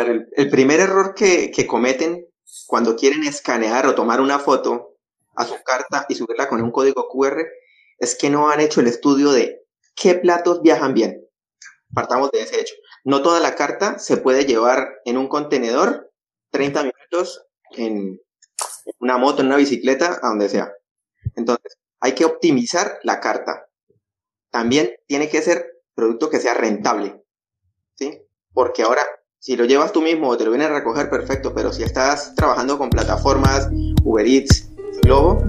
[0.00, 2.26] El, primer error que, que cometen
[2.66, 4.96] cuando quieren escanear o tomar una foto
[5.36, 7.46] a su carta y subirla con un código QR
[7.98, 9.62] es que no han hecho el estudio de
[9.94, 11.24] qué platos viajan bien.
[11.94, 12.74] Partamos de ese hecho.
[13.04, 16.10] No toda la carta se puede llevar en un contenedor
[16.50, 18.20] 30 minutos en
[18.98, 20.72] una moto, en una bicicleta, a donde sea.
[21.34, 23.66] Entonces, hay que optimizar la carta.
[24.50, 27.22] También tiene que ser producto que sea rentable.
[27.94, 28.22] ¿Sí?
[28.52, 29.06] Porque ahora,
[29.40, 32.34] si lo llevas tú mismo o te lo vienen a recoger, perfecto, pero si estás
[32.34, 33.68] trabajando con plataformas,
[34.02, 34.68] Uber Eats,
[35.02, 35.44] Globo,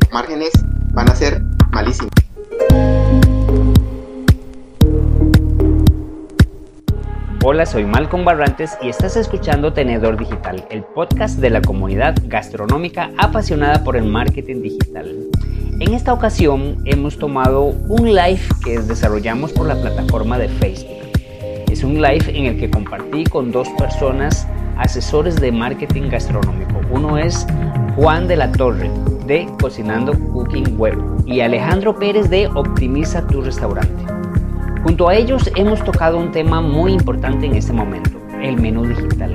[0.00, 0.52] los márgenes
[0.92, 2.12] van a ser malísimos.
[7.44, 13.10] Hola, soy Malcolm Barrantes y estás escuchando Tenedor Digital, el podcast de la comunidad gastronómica
[13.16, 15.28] apasionada por el marketing digital.
[15.80, 21.07] En esta ocasión hemos tomado un live que desarrollamos por la plataforma de Facebook.
[21.70, 24.46] Es un live en el que compartí con dos personas
[24.78, 26.80] asesores de marketing gastronómico.
[26.90, 27.46] Uno es
[27.94, 28.90] Juan de la Torre
[29.26, 34.02] de Cocinando Cooking Web y Alejandro Pérez de Optimiza tu restaurante.
[34.82, 39.34] Junto a ellos hemos tocado un tema muy importante en este momento, el menú digital.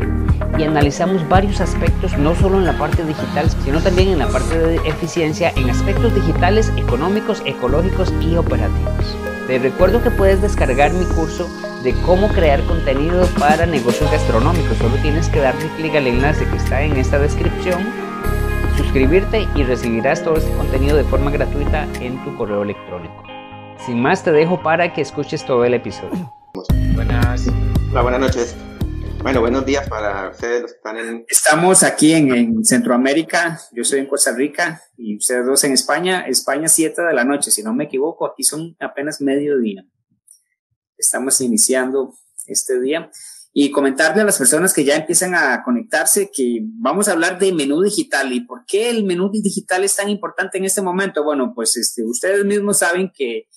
[0.57, 4.57] Y analizamos varios aspectos, no solo en la parte digital, sino también en la parte
[4.57, 9.17] de eficiencia, en aspectos digitales, económicos, ecológicos y operativos.
[9.45, 11.47] Te recuerdo que puedes descargar mi curso
[11.83, 14.77] de cómo crear contenido para negocios gastronómicos.
[14.77, 17.83] Solo tienes que darle clic al enlace que está en esta descripción,
[18.77, 23.23] suscribirte y recibirás todo este contenido de forma gratuita en tu correo electrónico.
[23.85, 26.33] Sin más, te dejo para que escuches todo el episodio.
[26.95, 27.47] Buenas.
[27.91, 28.55] Hola, buenas noches.
[29.21, 31.25] Bueno, buenos días para ustedes los que están en...
[31.27, 36.25] Estamos aquí en, Centroamérica, yo soy en Costa Rica y ustedes dos en España.
[36.27, 39.85] España 7 de la noche, si no me equivoco, aquí son apenas mediodía.
[41.03, 43.11] Estamos iniciando este día
[43.51, 47.51] y comentarle a las personas que ya empiezan a conectarse que vamos a hablar de
[47.51, 51.23] menú digital y por qué el menú digital es tan importante en este momento.
[51.23, 53.49] Bueno, pues este, ustedes mismos saben que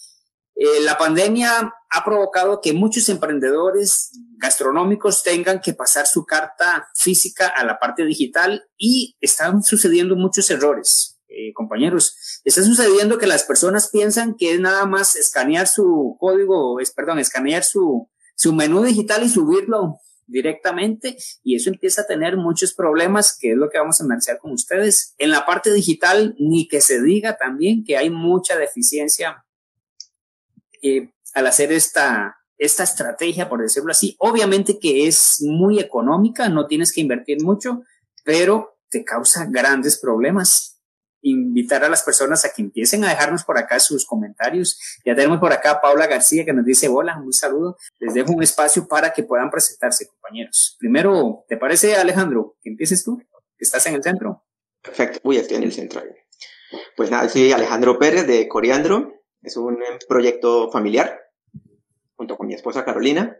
[0.56, 7.47] eh, la pandemia ha provocado que muchos emprendedores gastronómicos tengan que pasar su carta física
[7.47, 12.16] a la parte digital y están sucediendo muchos errores, eh, compañeros.
[12.46, 17.18] Está sucediendo que las personas piensan que es nada más escanear su código, es, perdón,
[17.18, 19.98] escanear su, su menú digital y subirlo
[20.28, 24.38] directamente y eso empieza a tener muchos problemas, que es lo que vamos a analizar
[24.38, 25.16] con ustedes.
[25.18, 29.44] En la parte digital, ni que se diga también que hay mucha deficiencia
[30.82, 36.68] eh, al hacer esta, esta estrategia, por decirlo así, obviamente que es muy económica, no
[36.68, 37.82] tienes que invertir mucho,
[38.22, 40.75] pero te causa grandes problemas.
[41.22, 44.78] Invitar a las personas a que empiecen a dejarnos por acá sus comentarios.
[45.04, 47.77] Ya tenemos por acá a Paula García que nos dice hola, un saludo.
[47.99, 50.76] Les dejo un espacio para que puedan presentarse, compañeros.
[50.78, 53.22] Primero, ¿te parece, Alejandro, que empieces tú?
[53.59, 54.44] Estás en el centro.
[54.82, 56.03] Perfecto, uy, estoy en el centro.
[56.97, 59.15] Pues nada, soy Alejandro Pérez de Coriandro.
[59.43, 59.78] Es un
[60.09, 61.21] proyecto familiar
[62.16, 63.37] junto con mi esposa Carolina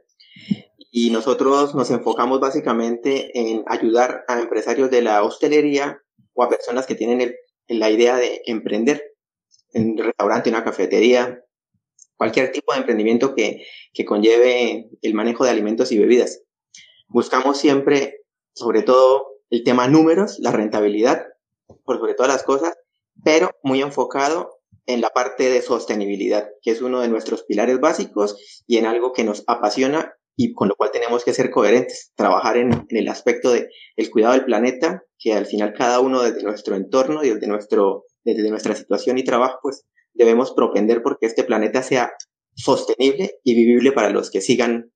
[0.91, 6.01] y nosotros nos enfocamos básicamente en ayudar a empresarios de la hostelería
[6.35, 7.21] o a personas que tienen
[7.69, 9.15] la idea de emprender
[9.73, 11.43] en un restaurante, una cafetería,
[12.17, 16.43] cualquier tipo de emprendimiento que, que conlleve el manejo de alimentos y bebidas.
[17.09, 18.21] Buscamos siempre,
[18.55, 21.27] sobre todo, el tema números, la rentabilidad,
[21.85, 22.77] por sobre todas las cosas,
[23.23, 28.63] pero muy enfocado en la parte de sostenibilidad, que es uno de nuestros pilares básicos
[28.67, 32.59] y en algo que nos apasiona y con lo cual tenemos que ser coherentes, trabajar
[32.59, 36.77] en, el aspecto de el cuidado del planeta, que al final cada uno desde nuestro
[36.77, 41.83] entorno y desde nuestro desde nuestra situación y trabajo, pues debemos propender porque este planeta
[41.83, 42.13] sea
[42.55, 44.91] sostenible y vivible para los que sigan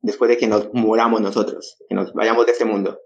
[0.00, 3.00] después de que nos muramos nosotros, que nos vayamos de este mundo.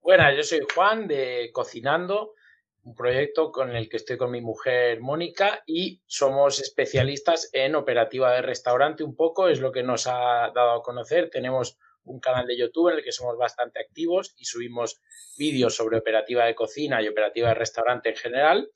[0.00, 2.34] Bueno, yo soy Juan de Cocinando
[2.84, 8.32] un proyecto con el que estoy con mi mujer Mónica y somos especialistas en operativa
[8.32, 11.30] de restaurante un poco, es lo que nos ha dado a conocer.
[11.30, 15.00] Tenemos un canal de YouTube en el que somos bastante activos y subimos
[15.38, 18.70] vídeos sobre operativa de cocina y operativa de restaurante en general.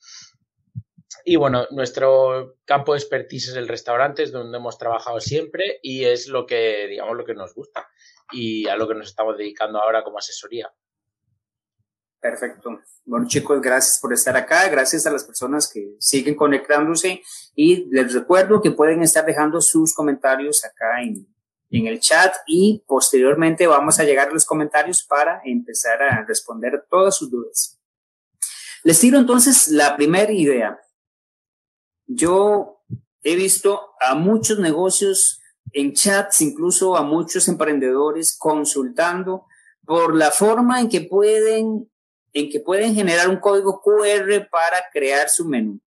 [1.25, 6.05] Y bueno, nuestro campo de expertise es el restaurante, es donde hemos trabajado siempre y
[6.05, 7.89] es lo que, digamos, lo que nos gusta
[8.31, 10.73] y a lo que nos estamos dedicando ahora como asesoría.
[12.29, 12.81] Perfecto.
[13.05, 14.69] Bueno, chicos, gracias por estar acá.
[14.69, 17.23] Gracias a las personas que siguen conectándose.
[17.55, 21.25] Y les recuerdo que pueden estar dejando sus comentarios acá en,
[21.71, 26.85] en el chat y posteriormente vamos a llegar a los comentarios para empezar a responder
[26.91, 27.79] todas sus dudas.
[28.83, 30.81] Les tiro entonces la primera idea.
[32.07, 32.83] Yo
[33.23, 35.41] he visto a muchos negocios
[35.73, 39.47] en chats, incluso a muchos emprendedores consultando
[39.85, 41.89] por la forma en que pueden,
[42.37, 45.81] en que pueden generar un código QR para crear su menú.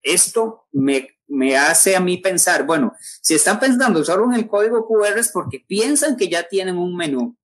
[0.00, 4.86] Esto me, me hace a mí pensar, bueno, si están pensando solo en el código
[4.86, 7.36] QR es porque piensan que ya tienen un menú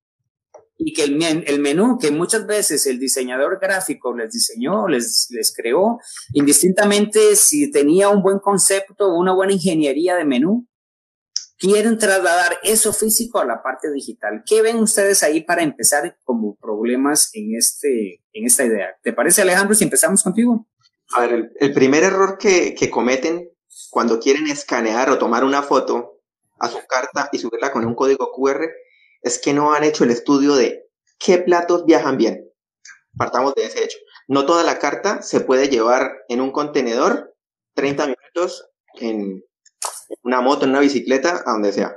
[0.78, 5.52] y que el, el, menú que muchas veces el diseñador gráfico les diseñó, les, les
[5.52, 5.98] creó,
[6.32, 10.64] indistintamente si tenía un buen concepto, una buena ingeniería de menú,
[11.58, 14.42] quieren trasladar eso físico a la parte digital.
[14.46, 18.96] ¿Qué ven ustedes ahí para empezar como problemas en, este, en esta idea?
[19.02, 20.66] ¿Te parece, Alejandro, si empezamos contigo?
[21.14, 23.50] A ver, el, primer error que, que cometen
[23.90, 26.20] cuando quieren escanear o tomar una foto
[26.58, 28.66] a su carta y subirla con un código QR
[29.22, 30.86] es que no han hecho el estudio de
[31.18, 32.50] qué platos viajan bien.
[33.16, 33.98] Partamos de ese hecho.
[34.28, 37.34] No toda la carta se puede llevar en un contenedor
[37.74, 39.42] 30 minutos en
[40.22, 41.96] una moto, una bicicleta, a donde sea.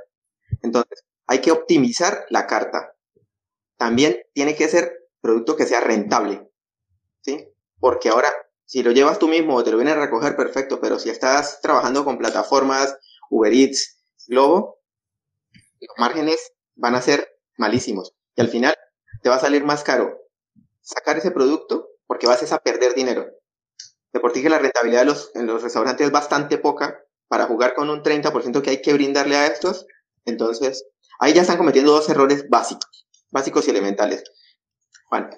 [0.61, 2.95] Entonces, hay que optimizar la carta.
[3.77, 6.49] También tiene que ser producto que sea rentable.
[7.21, 7.47] ¿Sí?
[7.79, 8.33] Porque ahora,
[8.65, 11.61] si lo llevas tú mismo o te lo vienen a recoger, perfecto, pero si estás
[11.61, 12.97] trabajando con plataformas
[13.29, 14.79] Uber Eats, Globo,
[15.79, 17.27] los márgenes van a ser
[17.57, 18.13] malísimos.
[18.35, 18.75] Y al final
[19.21, 20.19] te va a salir más caro
[20.81, 23.27] sacar ese producto porque vas a perder dinero.
[24.11, 27.73] De por que la rentabilidad de los, en los restaurantes es bastante poca para jugar
[27.73, 29.87] con un 30% que hay que brindarle a estos.
[30.25, 30.85] Entonces,
[31.19, 34.25] ahí ya están cometiendo dos errores básicos, básicos y elementales.
[35.05, 35.29] Juan.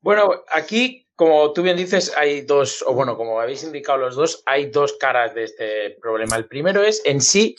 [0.00, 4.42] Bueno, aquí, como tú bien dices, hay dos, o bueno, como habéis indicado los dos,
[4.46, 6.36] hay dos caras de este problema.
[6.36, 7.54] El primero es en sí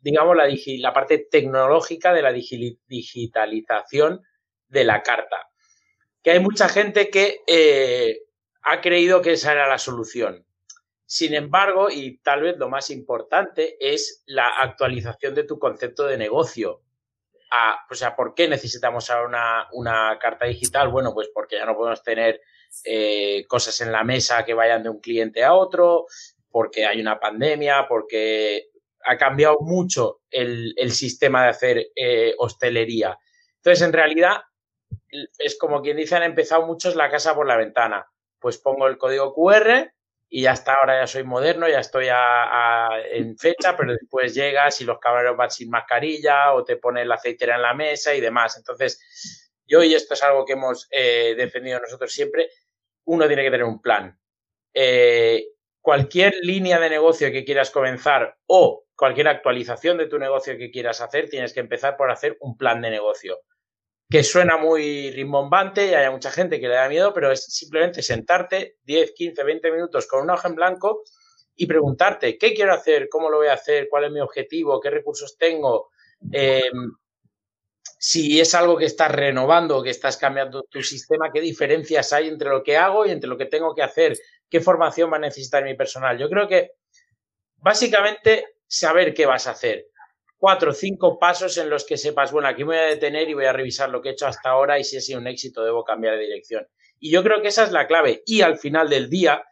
[0.00, 0.48] digamos, la,
[0.78, 4.22] la parte tecnológica de la digitalización
[4.68, 5.48] de la carta.
[6.22, 8.22] Que hay mucha gente que eh,
[8.62, 10.45] ha creído que esa era la solución.
[11.06, 16.18] Sin embargo, y tal vez lo más importante, es la actualización de tu concepto de
[16.18, 16.82] negocio.
[17.90, 20.88] o sea, ¿por qué necesitamos ahora una, una, carta digital?
[20.88, 22.40] Bueno, pues porque ya no podemos tener
[22.84, 26.06] eh, cosas en la mesa que vayan de un cliente a otro,
[26.50, 28.70] porque hay una pandemia, porque
[29.04, 33.16] ha cambiado mucho el, sistema de hacer eh, hostelería.
[33.56, 34.38] Entonces, en realidad,
[35.38, 38.10] es como quien dice, han empezado muchos la casa por la ventana.
[38.40, 39.92] Pues pongo el código QR
[40.28, 42.08] y ya está, ahora ya soy moderno, ya estoy
[43.12, 47.14] en fecha, pero después llegas y los camareros van sin mascarilla o te ponen la
[47.14, 48.56] aceitera en la mesa y demás.
[48.56, 52.48] Entonces, yo, y esto es algo que hemos eh, defendido nosotros siempre,
[53.04, 54.18] uno tiene que tener un plan.
[54.74, 55.46] Eh,
[55.80, 61.00] cualquier línea de negocio que quieras comenzar o cualquier actualización de tu negocio que quieras
[61.00, 63.38] hacer, tienes que empezar por hacer un plan de negocio.
[64.08, 68.02] Que suena muy rimbombante y hay mucha gente que le da miedo, pero es simplemente
[68.02, 71.02] sentarte 10, 15, 20 minutos con un hoja en blanco
[71.56, 74.90] y preguntarte qué quiero hacer, cómo lo voy a hacer, cuál es mi objetivo, qué
[74.90, 75.90] recursos tengo,
[76.30, 76.92] em,
[77.98, 82.50] si es algo que estás renovando, que estás cambiando tu sistema, qué diferencias hay entre
[82.50, 84.16] lo que hago y entre lo que tengo que hacer,
[84.48, 86.18] qué formación va a necesitar mi personal.
[86.18, 86.72] Yo creo que
[87.56, 89.86] básicamente saber qué vas a hacer.
[90.46, 93.34] Cuatro o cinco pasos en los que sepas, bueno, aquí me voy a detener y
[93.34, 95.64] voy a revisar lo que he hecho hasta ahora y si ha sido un éxito
[95.64, 96.68] debo cambiar de dirección.
[97.00, 98.22] Y yo creo que esa es la clave.
[98.26, 99.44] Y al final del día,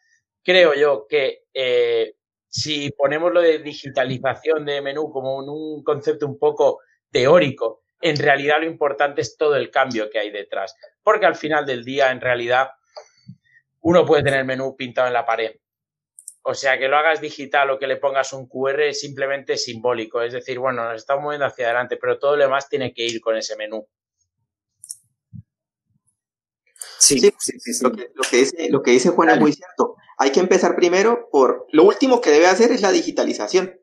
[0.44, 2.14] creo yo que eh,
[2.46, 6.79] si ponemos lo de digitalización de menú como un concepto un poco
[7.11, 10.77] teórico, en realidad lo importante es todo el cambio que hay detrás.
[11.03, 12.69] Porque al final del día, en realidad,
[13.81, 15.56] uno puede tener menú pintado en la pared,
[16.46, 20.20] o sea, que lo hagas digital o que le pongas un QR es simplemente simbólico.
[20.20, 23.22] Es decir, bueno, nos estamos moviendo hacia adelante, pero todo lo demás tiene que ir
[23.22, 23.89] con ese menú.
[26.98, 27.93] Sí, sí, sí, Lo,
[28.31, 29.96] que, dice, lo que dice Juan es muy cierto.
[30.19, 31.67] Hay que empezar primero por...
[31.72, 33.81] Lo último que debe hacer es la digitalización.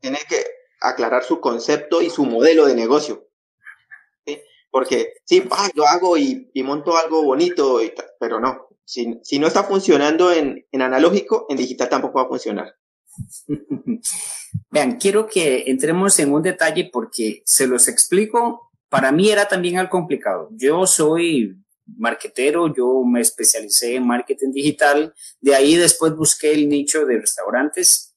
[0.00, 0.44] Tiene que
[0.80, 3.30] aclarar su concepto y su modelo de negocio.
[4.70, 5.42] Porque sí,
[5.74, 7.80] lo hago y, y monto algo bonito,
[8.20, 12.74] pero no, si, no está funcionando en, analógico, en digital tampoco va a funcionar.
[14.70, 18.70] Vean, quiero que entremos en un detalle porque se los explico.
[18.88, 20.48] Para mí era también algo complicado.
[20.52, 21.54] Yo soy
[21.98, 28.14] marketero, yo me especialicé en marketing digital, de ahí después busqué el nicho de restaurantes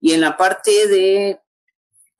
[0.00, 1.40] y en la parte de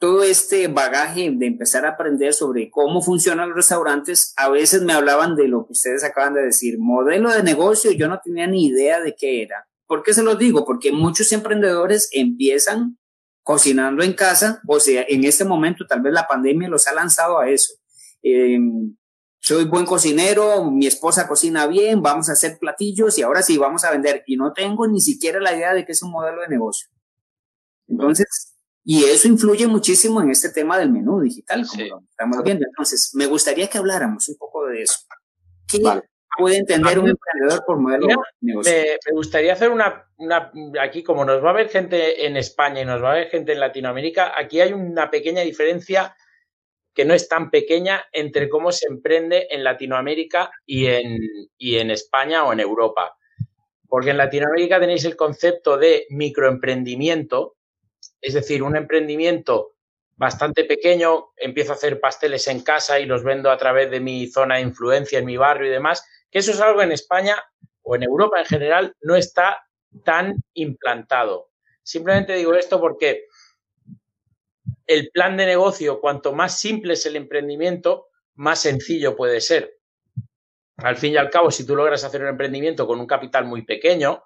[0.01, 4.95] todo este bagaje de empezar a aprender sobre cómo funcionan los restaurantes, a veces me
[4.95, 8.69] hablaban de lo que ustedes acaban de decir, modelo de negocio, yo no tenía ni
[8.69, 9.69] idea de qué era.
[9.87, 10.65] ¿Por qué se los digo?
[10.65, 12.99] Porque muchos emprendedores empiezan
[13.43, 17.39] cocinando en casa, o sea, en este momento tal vez la pandemia los ha lanzado
[17.39, 17.75] a eso.
[18.23, 18.97] Em,
[19.39, 23.85] soy buen cocinero, mi esposa cocina bien, vamos a hacer platillos y ahora sí vamos
[23.85, 24.23] a vender.
[24.27, 26.89] Y no tengo ni siquiera la idea de que es un modelo de negocio.
[27.87, 28.55] Entonces,
[28.85, 32.67] Y eso influye muchísimo en este tema del menú digital, como lo estamos viendo.
[32.67, 35.01] Entonces, me gustaría que habláramos un poco de eso.
[35.69, 35.83] ¿Qué
[36.39, 38.73] puede entender un emprendedor por modelo de negocio?
[38.73, 42.85] Me, gustaría hacer una, una, aquí como nos va a ver gente en España y
[42.85, 46.17] nos va a ver gente en Latinoamérica, aquí hay una pequeña diferencia
[46.95, 51.19] que no es tan pequeña entre cómo se emprende en Latinoamérica y en,
[51.57, 53.17] y en España o en Europa.
[53.89, 57.57] Porque en Latinoamérica tenéis el concepto de microemprendimiento,
[58.21, 59.75] es decir, un emprendimiento
[60.17, 64.27] bastante pequeño, empiezo a hacer pasteles en casa y los vendo a través de mi
[64.27, 67.43] zona de influencia en mi barrio y demás, que eso es algo en España
[67.83, 69.65] o en Europa en general no está
[70.05, 71.51] tan implantado.
[71.83, 73.25] Simplemente digo esto porque
[74.87, 79.79] el plan de negocio, cuanto más simple es el emprendimiento, más sencillo puede ser.
[80.77, 83.63] Al fin y al cabo, si tú logras hacer un emprendimiento con un capital muy
[83.63, 84.25] pequeño,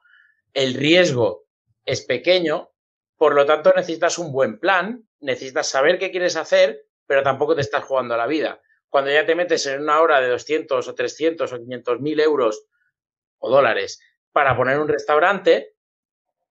[0.52, 1.44] el riesgo
[1.84, 2.70] es pequeño,
[3.16, 7.60] por lo tanto necesitas un buen plan, necesitas saber qué quieres hacer, pero tampoco te
[7.60, 8.60] estás jugando a la vida.
[8.88, 12.66] Cuando ya te metes en una hora de 200 o 300 o 500 mil euros
[13.38, 14.00] o dólares
[14.32, 15.74] para poner un restaurante,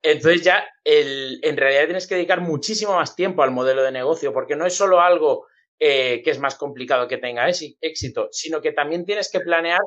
[0.01, 4.55] entonces ya en realidad tienes que dedicar muchísimo más tiempo al modelo de negocio, porque
[4.55, 5.47] no es solo algo
[5.79, 9.81] eh, que es más complicado que tenga éxito, sino que también tienes que planear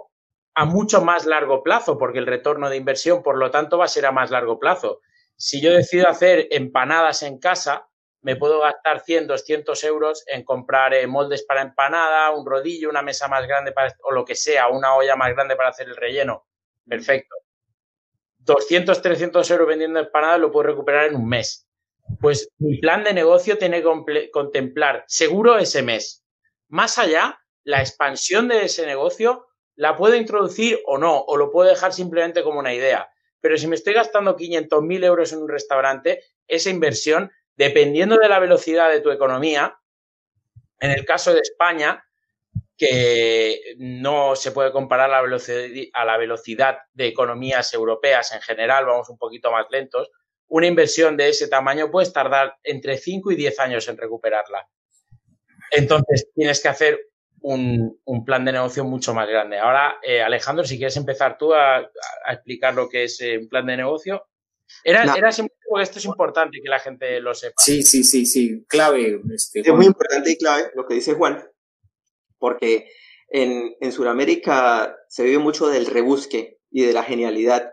[0.54, 3.88] a mucho más largo plazo, porque el retorno de inversión, por lo tanto, va a
[3.88, 5.00] ser a más largo plazo.
[5.36, 7.88] Si yo decido hacer empanadas en casa,
[8.22, 13.02] me puedo gastar 100, 200 euros en comprar eh, moldes para empanada, un rodillo, una
[13.02, 15.96] mesa más grande para, o lo que sea, una olla más grande para hacer el
[15.96, 16.46] relleno.
[16.88, 17.36] Perfecto.
[18.38, 21.66] 200, 300 euros vendiendo empanadas lo puedo recuperar en un mes.
[22.20, 26.24] Pues mi plan de negocio tiene que contemplar seguro ese mes.
[26.68, 31.68] Más allá, la expansión de ese negocio la puedo introducir o no, o lo puedo
[31.68, 33.08] dejar simplemente como una idea.
[33.40, 38.38] Pero si me estoy gastando 500.000 euros en un restaurante, esa inversión, dependiendo de la
[38.38, 39.78] velocidad de tu economía,
[40.80, 42.04] en el caso de España,
[42.76, 49.16] que no se puede comparar a la, velocidad, de economías europeas en general, vamos un
[49.16, 50.10] poquito más lentos,
[50.48, 54.68] una inversión de ese tamaño puedes tardar entre 5 y 10 años en recuperarla.
[55.72, 57.00] Entonces, tienes que hacer
[57.42, 59.58] un, plan de negocio mucho más grande.
[59.58, 61.88] Ahora, eh, Alejandro, si quieres empezar tú a,
[62.28, 64.26] explicar lo que es eh, un plan de negocio.
[64.82, 67.54] Era, era esto es importante que la gente lo sepa.
[67.58, 69.20] Sí, sí, sí, sí, clave.
[69.32, 71.44] Este, es muy importante y clave lo que dice Juan,
[72.38, 72.90] porque
[73.28, 77.70] en, en Sudamérica se vive mucho del rebusque y de la genialidad,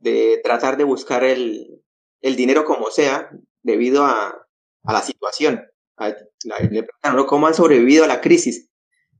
[0.00, 1.82] de tratar de buscar el,
[2.20, 3.30] el dinero como sea
[3.62, 4.46] debido a,
[4.84, 5.66] a la situación.
[5.98, 8.70] le preguntaron, ¿cómo han sobrevivido a la crisis?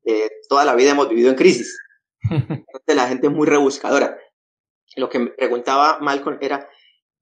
[0.04, 1.78] Eh, toda la vida hemos vivido en crisis.
[2.30, 4.18] Entonces la gente es muy rebuscadora.
[4.96, 6.68] Lo que me preguntaba Malcolm era,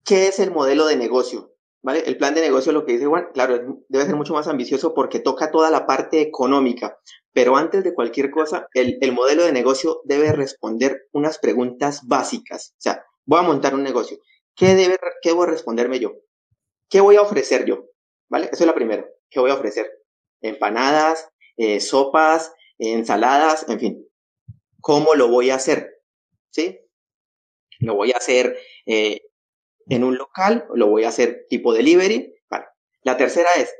[0.04, 1.54] ¿qué es el modelo de negocio?
[1.84, 2.04] ¿Vale?
[2.06, 5.18] El plan de negocio, lo que dice Juan, claro, debe ser mucho más ambicioso porque
[5.18, 6.96] toca toda la parte económica,
[7.32, 12.74] pero antes de cualquier cosa, el, el modelo de negocio debe responder unas preguntas básicas.
[12.78, 14.18] O sea, voy a montar un negocio.
[14.54, 16.12] ¿Qué, debe, ¿Qué voy a responderme yo?
[16.88, 17.86] ¿Qué voy a ofrecer yo?
[18.28, 18.50] ¿Vale?
[18.52, 19.08] Eso es lo primero.
[19.28, 19.90] ¿Qué voy a ofrecer?
[20.40, 22.52] Empanadas, eh, sopas,
[22.90, 24.08] ensaladas, en fin.
[24.80, 26.00] ¿Cómo lo voy a hacer?
[26.50, 26.80] ¿Sí?
[27.80, 29.22] ¿Lo voy a hacer eh,
[29.88, 30.66] en un local?
[30.74, 32.34] ¿Lo voy a hacer tipo delivery?
[33.04, 33.74] La tercera es,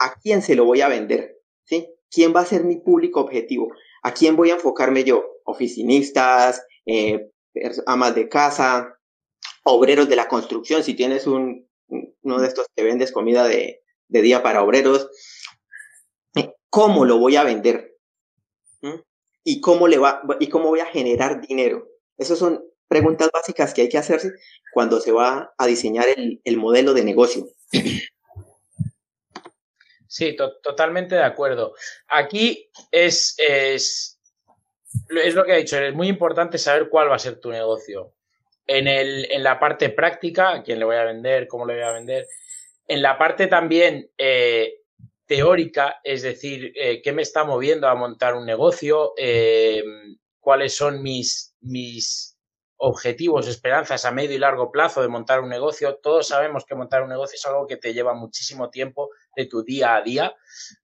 [0.00, 1.40] ¿a quién se lo voy a vender?
[1.64, 1.88] ¿Sí?
[2.10, 3.72] ¿Quién va a ser mi público objetivo?
[4.02, 5.24] ¿A quién voy a enfocarme yo?
[5.44, 7.30] Oficinistas, eh,
[7.86, 8.98] amas de casa,
[9.64, 14.22] obreros de la construcción, si tienes un, uno de estos que vendes comida de, de
[14.22, 15.08] día para obreros,
[16.70, 17.97] ¿cómo lo voy a vender?
[19.44, 21.88] ¿Y cómo, le va, ¿Y cómo voy a generar dinero?
[22.16, 24.32] Esas son preguntas básicas que hay que hacerse
[24.72, 27.46] cuando se va a diseñar el, el modelo de negocio.
[30.06, 31.74] Sí, totalmente de acuerdo.
[32.08, 34.18] Aquí es, es,
[35.22, 38.14] es lo que he dicho, es muy importante saber cuál va a ser tu negocio
[38.68, 41.92] en, el, en la parte práctica, quién le voy a vender, cómo le voy a
[41.92, 42.26] vender.
[42.86, 44.82] En la parte también eh,
[45.28, 49.84] teórica, es decir, eh, qué me está moviendo a montar un negocio, eh,
[50.40, 52.36] cuáles son mis, mis
[52.78, 55.96] objetivos, esperanzas a medio y largo plazo de montar un negocio.
[55.96, 59.62] Todos sabemos que montar un negocio es algo que te lleva muchísimo tiempo de tu
[59.62, 60.34] día a día.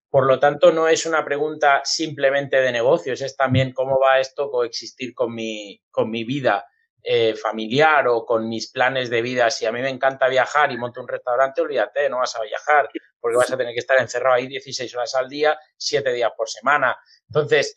[0.09, 4.51] Por lo tanto, no es una pregunta simplemente de negocios, es también cómo va esto
[4.51, 6.65] coexistir con mi, con mi vida
[7.07, 10.77] eh, familiar o con mis planes de vida, si a mí me encanta viajar y
[10.77, 14.35] monto un restaurante, olvídate, no vas a viajar porque vas a tener que estar encerrado
[14.35, 16.97] ahí 16 horas al día, 7 días por semana.
[17.27, 17.75] Entonces,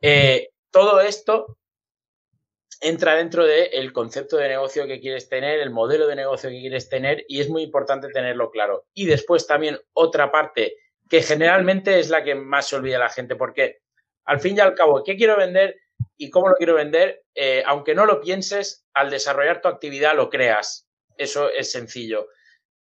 [0.00, 1.58] eh, todo esto
[2.80, 6.88] entra dentro del concepto de negocio que quieres tener, el modelo de negocio que quieres
[6.88, 8.86] tener y es muy importante tenerlo claro.
[8.94, 10.76] Y después también otra parte
[11.10, 13.82] que generalmente es la que más se olvida la gente, porque
[14.24, 15.76] al fin y al cabo, ¿qué quiero vender
[16.20, 17.24] y cómo lo quiero vender?
[17.34, 20.86] Eh, aunque no lo pienses, al desarrollar tu actividad lo creas.
[21.16, 22.28] Eso es sencillo.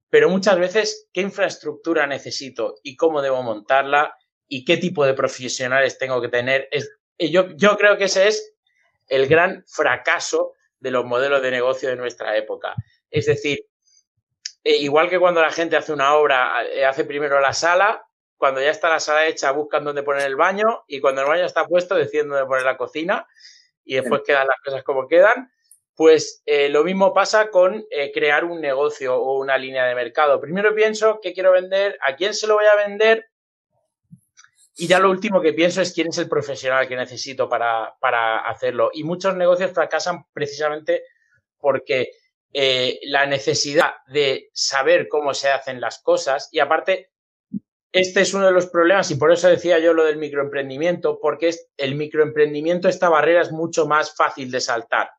[0.10, 4.16] Pero muchas veces, ¿qué infraestructura necesito y cómo debo montarla
[4.48, 6.70] y qué tipo de profesionales tengo que tener?
[6.72, 6.90] Es,
[7.20, 8.54] yo, yo creo que ese es
[9.08, 12.74] el gran fracaso de los modelos de negocio de nuestra época.
[13.12, 13.66] Es decir,
[14.64, 18.05] eh, igual que cuando la gente hace una obra, eh, hace primero la sala,
[18.38, 21.46] cuando ya está la sala hecha buscan dónde poner el baño y cuando el baño
[21.46, 23.28] está puesto deciden dónde poner la cocina
[23.84, 25.52] y después quedan las cosas como quedan.
[25.96, 30.42] Pues eh, lo mismo pasa con crear un negocio o una línea de mercado.
[30.42, 33.30] Primero pienso qué quiero vender, a quién se lo voy a vender
[34.78, 38.92] y ya lo último que pienso es quién es el profesional que necesito para, hacerlo.
[38.94, 41.04] Y muchos negocios fracasan precisamente
[41.58, 42.12] porque
[42.52, 47.12] eh, la necesidad de saber cómo se hacen las cosas y aparte,
[47.98, 51.52] este es uno de los problemas y por eso decía yo lo del microemprendimiento, porque
[51.78, 55.12] el microemprendimiento, esta barrera es mucho más fácil de saltar.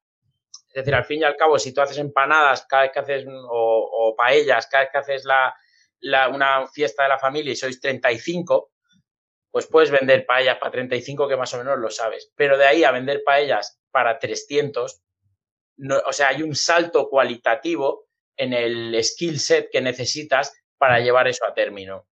[0.69, 3.25] Es decir, al fin y al cabo, si tú haces empanadas cada vez que haces,
[3.27, 8.71] o, paellas, cada vez que haces la, una fiesta de la familia y sois 35,
[9.51, 12.85] pues puedes vender paellas para 35 que más o menos lo sabes, pero de ahí
[12.85, 15.01] a vender paellas para 300,
[15.79, 18.07] no, o sea, hay un salto cualitativo
[18.37, 22.07] en el skill set que necesitas para llevar eso a término.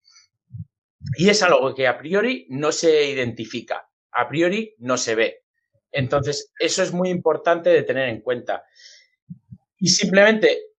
[1.17, 5.43] Y es algo que a priori no se identifica, a priori no se ve.
[5.91, 8.63] Entonces, eso es muy importante de tener en cuenta.
[9.77, 10.73] Y simplemente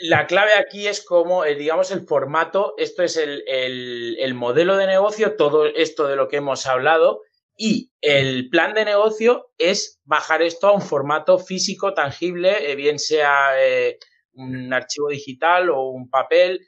[0.00, 5.36] la clave aquí es como, eh, digamos, el formato, esto es el, modelo de negocio,
[5.36, 7.22] todo esto de lo que hemos hablado,
[7.56, 12.98] y el plan de negocio es bajar esto a un formato físico, tangible, eh, bien
[12.98, 13.98] sea eh,
[14.34, 16.66] un archivo digital o un papel,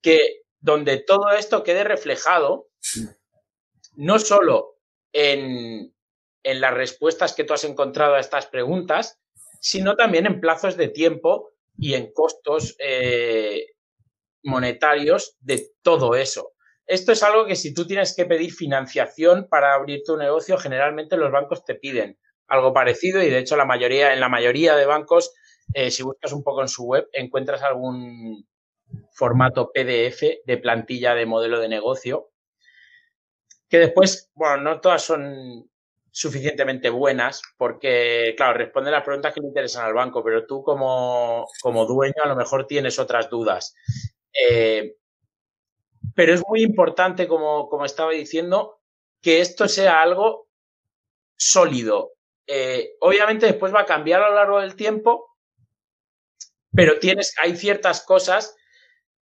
[0.00, 2.70] que donde todo esto quede reflejado,
[3.96, 4.78] no solo
[5.12, 5.94] en,
[6.42, 9.20] en las respuestas que tú has encontrado a estas preguntas,
[9.60, 13.66] sino también en plazos de tiempo y en costos eh,
[14.42, 16.52] monetarios de todo eso.
[16.86, 21.18] Esto es algo que si tú tienes que pedir financiación para abrir tu negocio, generalmente
[21.18, 24.86] los bancos te piden algo parecido y de hecho la mayoría, en la mayoría de
[24.86, 25.34] bancos,
[25.74, 28.46] eh, si buscas un poco en su web, encuentras algún
[29.12, 32.30] formato PDF de plantilla de modelo de negocio
[33.74, 35.68] que después, bueno, no todas son
[36.12, 41.44] suficientemente buenas porque, claro, responde las preguntas que le interesan al banco, pero tú como,
[41.60, 43.74] como dueño a lo mejor tienes otras dudas.
[44.32, 44.94] Eh,
[46.14, 48.80] pero es muy importante, como, como, estaba diciendo,
[49.20, 50.46] que esto sea algo
[51.36, 52.12] sólido.
[52.46, 55.36] Eh, obviamente después va a cambiar a lo largo del tiempo,
[56.72, 58.54] pero tienes, hay ciertas cosas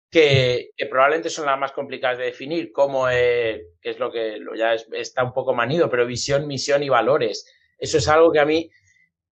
[0.09, 4.73] que, probablemente son las más complicadas de definir, como eh, que es lo que ya
[4.93, 7.45] está un poco manido, pero visión, misión y valores.
[7.77, 8.69] Eso es algo que a mí,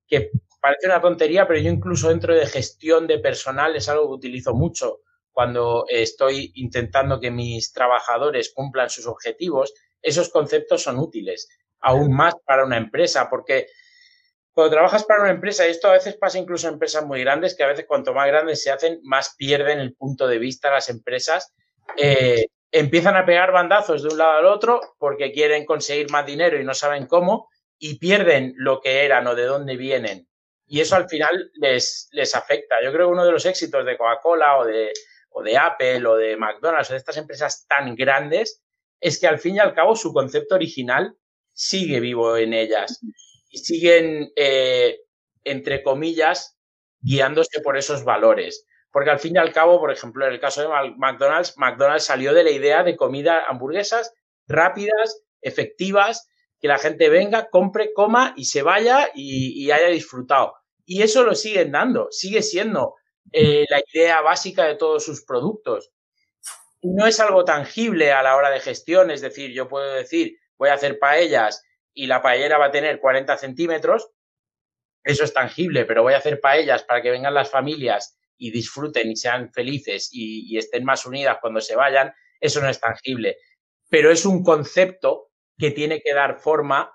[0.08, 4.16] que parece una tontería, pero yo incluso dentro de gestión de personal es algo que
[4.16, 9.74] utilizo mucho cuando estoy intentando que mis trabajadores cumplan sus objetivos.
[10.02, 13.68] Esos conceptos son útiles, aún más para una empresa, porque
[14.58, 17.54] cuando trabajas para una empresa, y esto a veces pasa incluso en empresas muy grandes,
[17.54, 20.89] que a veces cuanto más grandes se hacen, más pierden el punto de vista las
[20.89, 21.54] empresas,
[21.96, 26.60] eh, empiezan a pegar bandazos de un lado al otro porque quieren conseguir más dinero
[26.60, 30.28] y no saben cómo, y pierden lo que eran o de dónde vienen.
[30.65, 32.78] Y eso al final les, les afecta.
[32.84, 34.91] Yo creo que uno de los éxitos de Coca-Cola o de,
[35.30, 38.63] o de Apple o de McDonald's o de estas empresas tan grandes
[39.00, 41.15] es que al fin y al cabo su concepto original
[41.54, 43.00] sigue vivo en ellas
[43.50, 45.00] y siguen, eh,
[45.44, 46.58] entre comillas,
[47.00, 48.66] guiándose por esos valores.
[48.92, 52.34] Porque al fin y al cabo, por ejemplo, en el caso de McDonald's, McDonald's salió
[52.34, 54.14] de la idea de comida, hamburguesas
[54.48, 56.28] rápidas, efectivas,
[56.60, 60.54] que la gente venga, compre, coma y se vaya y, haya disfrutado.
[60.86, 62.96] Y eso lo siguen dando, sigue siendo
[63.32, 65.92] eh, la idea básica de todos sus productos.
[66.82, 70.38] Y no es algo tangible a la hora de gestión, es decir, yo puedo decir,
[70.58, 71.64] voy a hacer paellas
[71.98, 74.12] y la paellera va a tener 40 centímetros,
[75.04, 79.10] eso es tangible, pero voy a hacer paellas para que vengan las familias y disfruten
[79.10, 83.38] y sean felices y, estén más unidas cuando se vayan, eso no es tangible.
[83.90, 86.94] Pero es un concepto que tiene que dar forma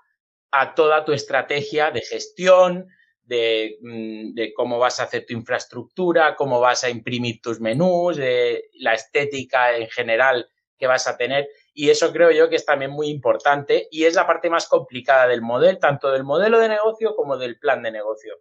[0.51, 2.87] a toda tu estrategia de gestión,
[3.23, 8.15] de, mm, de, cómo vas a hacer tu infraestructura, cómo vas a imprimir tus menús,
[8.15, 11.49] de la estética en general que vas a tener.
[11.73, 15.27] Y eso creo yo que es también muy importante y es la parte más complicada
[15.27, 18.35] del modelo, tanto del modelo de negocio como del plan de negocio.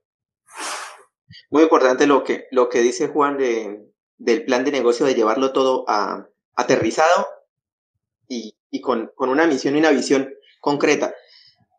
[1.51, 3.87] Muy importante lo que, lo que dice Juan de,
[4.18, 7.27] del plan de negocio, de llevarlo todo a, aterrizado
[8.29, 11.14] y, con, con, una misión y una visión concreta.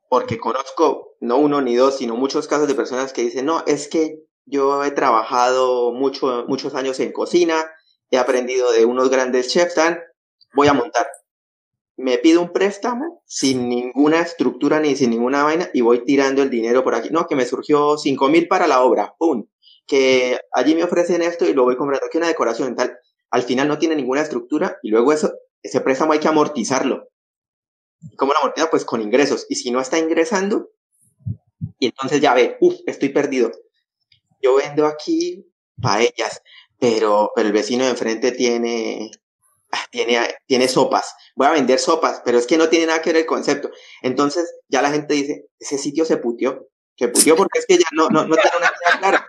[0.10, 3.88] Porque conozco no uno ni dos, sino muchos casos de personas que dicen, no, es
[3.88, 7.56] que yo he trabajado mucho, muchos años en cocina,
[8.12, 9.76] he aprendido de unos grandes chefs,
[10.54, 11.08] voy a montar.
[11.96, 16.50] Me pido un préstamo sin ninguna estructura ni sin ninguna vaina y voy tirando el
[16.50, 17.10] dinero por aquí.
[17.12, 19.46] No, que me surgió cinco mil para la obra, ¡pum!
[19.86, 22.98] Que allí me ofrecen esto y lo voy comprando aquí una decoración tal.
[23.30, 27.10] Al final no tiene ninguna estructura y luego eso, ese préstamo hay que amortizarlo.
[28.18, 28.70] ¿Cómo lo amortiza?
[28.70, 29.46] Pues con ingresos.
[29.50, 30.72] Y si no está ingresando,
[31.80, 33.52] y entonces ya ve, uff, estoy perdido.
[34.42, 35.46] Yo vendo aquí
[35.82, 36.42] paellas,
[36.80, 39.12] pero, pero el vecino de enfrente tiene,
[39.92, 41.14] tiene, tiene sopas.
[41.36, 43.72] Voy a vender sopas, pero es que no tiene nada que ver el concepto.
[44.02, 46.68] Entonces ya la gente dice, ese sitio se putió.
[46.98, 49.28] Se putió porque es que ya no, no, no tiene una idea clara.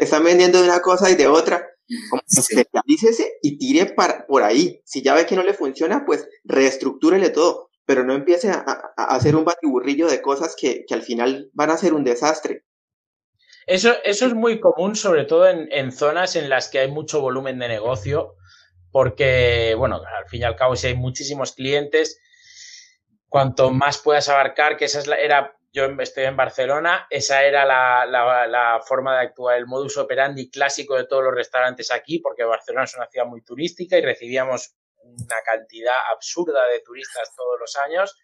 [0.00, 1.66] están vendiendo de una cosa y de otra.
[2.08, 4.80] Como especialícese y tire para, por ahí.
[4.84, 9.34] Si ya ve que no le funciona, pues reestructúrele todo pero no empiece a, hacer
[9.34, 12.62] un batiburrillo de cosas que, al final van a ser un desastre.
[13.66, 17.58] Eso, eso es muy común, sobre todo en, zonas en las que hay mucho volumen
[17.58, 18.36] de negocio,
[18.92, 22.20] porque, bueno, al fin y al cabo, si hay muchísimos clientes,
[23.28, 28.80] cuanto más puedas abarcar, que esa era, yo estoy en Barcelona, esa era la, la,
[28.86, 32.96] forma de actuar, el modus operandi clásico de todos los restaurantes aquí, porque Barcelona es
[32.96, 38.16] una ciudad muy turística y recibíamos una cantidad absurda de turistas todos los años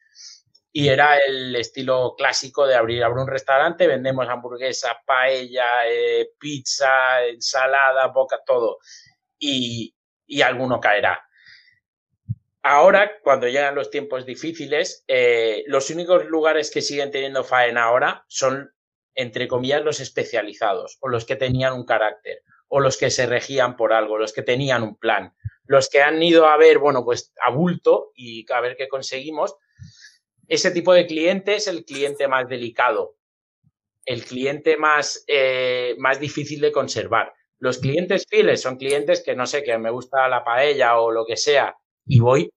[0.79, 7.25] y era el estilo clásico de abrir, abrir un restaurante, vendemos hamburguesa, paella, eh, pizza,
[7.25, 8.77] ensalada, boca, todo.
[9.39, 9.96] Y,
[10.27, 11.23] y, alguno caerá.
[12.63, 18.25] Ahora, cuando llegan los tiempos difíciles, eh, los únicos lugares que siguen teniendo faena ahora
[18.27, 18.73] son,
[19.15, 23.77] entre comillas, los especializados o los que tenían un carácter o los que se regían
[23.77, 25.33] por algo, los que tenían un plan
[25.67, 29.57] los que han ido a ver, bueno, pues a bulto y a ver qué conseguimos,
[30.49, 33.17] ese tipo de cliente es el cliente más delicado,
[34.05, 37.35] el cliente más, eh, más difícil de conservar.
[37.59, 41.25] Los clientes fieles son clientes que no sé, que me gusta la paella o lo
[41.25, 42.51] que sea y voy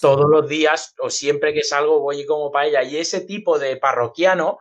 [0.00, 2.82] todos los días o siempre que salgo voy y como paella.
[2.82, 4.58] Y ese tipo de parroquiano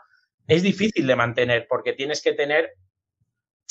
[0.48, 2.72] es difícil de mantener porque tienes que tener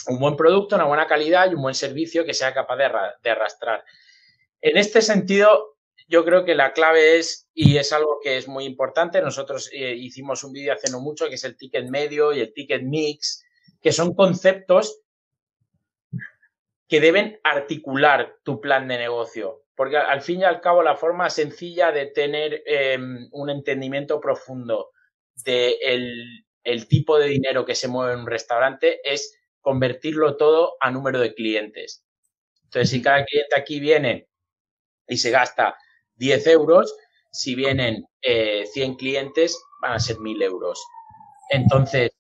[0.07, 3.85] un buen producto, una buena calidad y un buen servicio que sea capaz de arrastrar.
[4.61, 5.77] En este sentido,
[6.09, 9.95] yo creo que la clave es, y es algo que es muy importante, nosotros eh,
[9.95, 13.45] hicimos un vídeo hace no mucho, que es el ticket medio y el ticket mix,
[13.81, 15.01] que son conceptos
[16.91, 19.63] que deben articular tu plan de negocio.
[19.77, 24.91] Porque al fin y al cabo, la forma sencilla de tener em, un entendimiento profundo
[25.45, 30.91] del el tipo de dinero que se mueve en un restaurante es convertirlo todo a
[30.91, 32.05] número de clientes.
[32.65, 34.29] Entonces, si cada cliente aquí viene
[35.07, 35.79] y se gasta
[36.17, 36.95] 10 euros,
[37.31, 40.85] si vienen 100 eh, clientes van a ser 1000 euros.
[41.51, 42.11] Entonces,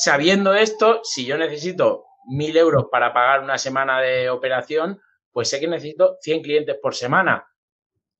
[0.00, 5.00] sabiendo esto, si yo necesito 1000 euros para pagar una semana de operación,
[5.32, 7.46] pues sé que necesito 100 clientes por semana.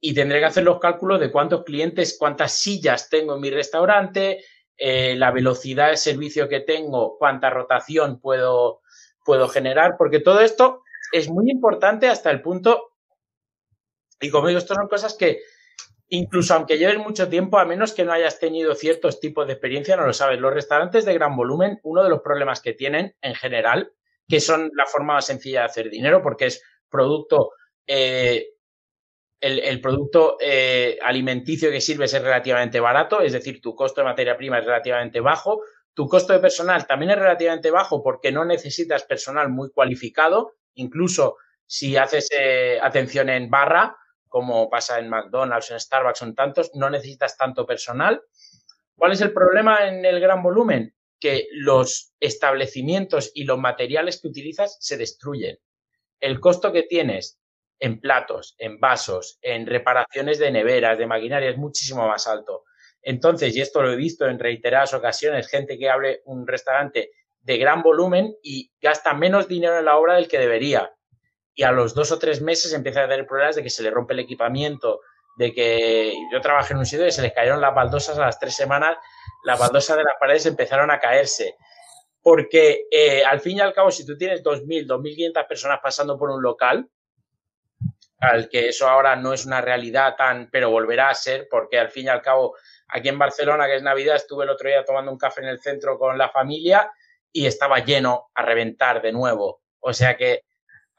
[0.01, 4.45] Y tendré que hacer los cálculos de cuántos clientes, cuántas sillas tengo en mi restaurante,
[4.77, 8.83] eh, la velocidad de servicio que tengo, cuánta rotación puedo,
[9.25, 12.97] puedo generar, porque todo esto es muy importante hasta el punto
[14.21, 15.43] y como digo, estas son cosas que
[16.09, 19.97] incluso aunque lleves mucho tiempo, a menos que no hayas tenido ciertos tipos de experiencia,
[19.97, 20.41] no lo sabes.
[20.41, 23.93] Los restaurantes de gran volumen, uno de los problemas que tienen en general,
[24.29, 27.53] que son la forma más sencilla de hacer dinero, porque es producto,
[27.87, 28.51] eh,
[29.41, 34.37] el, producto eh, alimenticio que sirves es relativamente barato, es decir, tu costo de materia
[34.37, 35.63] prima es relativamente bajo,
[35.95, 41.37] tu costo de personal también es relativamente bajo porque no necesitas personal muy cualificado, incluso
[41.67, 43.97] si haces eh, atención en barra,
[44.37, 48.21] como pasa en McDonald's, en Starbucks, son tantos, no necesitas tanto personal.
[48.95, 50.95] ¿Cuál es el problema en el gran volumen?
[51.19, 55.57] Que los establecimientos y los materiales que utilizas se destruyen.
[56.21, 57.41] El costo que tienes
[57.79, 62.65] en platos, en vasos, en reparaciones de neveras, de maquinaria, es muchísimo más alto.
[63.01, 67.57] Entonces, y esto lo he visto en reiteradas ocasiones, gente que abre un restaurante de
[67.57, 70.93] gran volumen y gasta menos dinero en la obra del que debería
[71.57, 73.91] y a los dos o tres meses empieza a tener problemas de que se le
[73.91, 75.01] rompe el equipamiento,
[75.39, 78.39] de que yo trabajé en un sitio y se les cayeron las baldosas a las
[78.39, 78.99] tres semanas,
[79.43, 81.57] las baldosas de las paredes empezaron a caerse.
[82.21, 86.31] Porque eh, al fin y al cabo, si tú tienes 2.000, 2.500 personas pasando por
[86.31, 86.91] un local,
[88.19, 91.89] al que eso ahora no es una realidad tan, pero volverá a ser, porque al
[91.89, 92.55] fin y al cabo,
[92.89, 95.61] aquí en Barcelona, que es Navidad, estuve el otro día tomando un café en el
[95.61, 96.93] centro con la familia
[97.33, 99.63] y estaba lleno a reventar de nuevo.
[99.81, 100.46] O sea que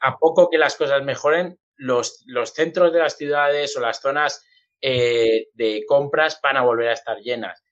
[0.00, 4.44] a poco que las cosas mejoren, los, centros de las ciudades o las zonas
[4.80, 7.64] eh, de compras van a volver a estar llenas.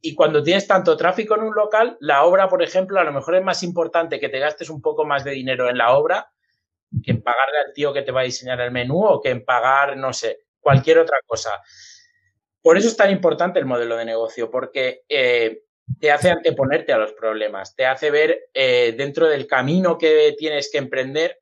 [0.00, 3.36] Y cuando tienes tanto tráfico en un local, la obra, por ejemplo, a lo mejor
[3.36, 6.30] es más importante que te gastes un poco más de dinero en la obra
[7.02, 9.44] que en pagarle al tío que te va a diseñar el menú o que en
[9.44, 11.60] pagar, no sé, cualquier otra cosa.
[12.62, 15.62] Por eso es tan importante el modelo de negocio, porque eh,
[16.00, 20.70] te hace anteponerte a los problemas, te hace ver eh, dentro del camino que tienes
[20.70, 21.40] que emprender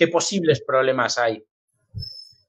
[0.00, 1.44] qué posibles problemas hay.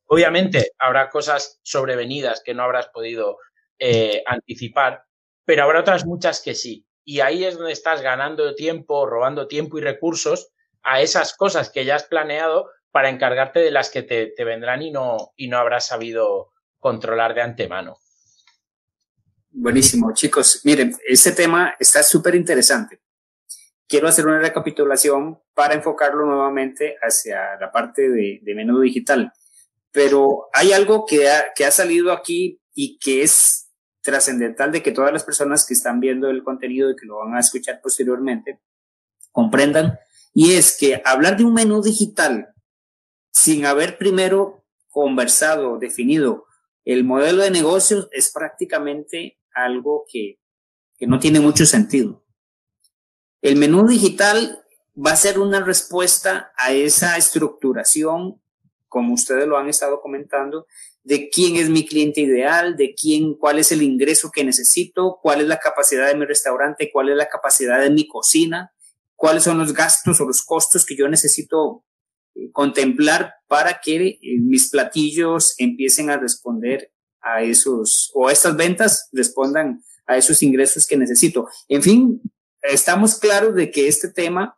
[0.06, 3.40] Obviamente habrá cosas sobrevenidas que no habrás podido
[3.78, 5.04] eh, anticipar,
[5.44, 6.88] pero habrá otras muchas que sí.
[7.04, 11.84] Y ahí es donde estás ganando tiempo, robando tiempo y recursos a esas cosas que
[11.84, 15.88] ya has planeado para encargarte de las que te, vendrán y no, y no habrás
[15.88, 17.98] sabido controlar de antemano.
[19.50, 20.62] Buenísimo, chicos.
[20.64, 23.02] Miren, este tema está súper interesante.
[23.92, 29.34] Quiero hacer una recapitulación para enfocarlo nuevamente hacia la parte de, de menú digital.
[29.92, 33.70] Pero hay algo que ha, salido aquí y que es
[34.02, 37.36] trascendental de que todas las personas que están viendo el contenido y que lo van
[37.36, 38.62] a escuchar posteriormente
[39.34, 40.00] comprendan
[40.34, 42.54] y es que hablar de un menú digital
[43.30, 46.46] sin haber primero conversado, definido
[46.86, 50.40] el modelo de negocios es prácticamente algo que
[51.02, 52.21] no tiene mucho sentido.
[53.42, 54.64] El menú digital
[54.96, 58.42] va a ser una respuesta a esa estructuración,
[58.88, 60.68] como ustedes lo han estado comentando,
[61.04, 65.42] de quién es mi cliente ideal, de quién, cuál es el ingreso que necesito, cuál
[65.42, 68.72] es la capacidad de mi restaurante, cuál es la capacidad de mi cocina,
[69.16, 71.84] cuáles son los gastos o los costos que yo necesito
[72.36, 79.10] eh, contemplar para que eh, mis platillos empiecen a responder a esos, o estas ventas
[79.12, 81.48] respondan a esos ingresos que necesito.
[81.68, 82.22] En fin,
[82.62, 84.58] estamos claros de que este tema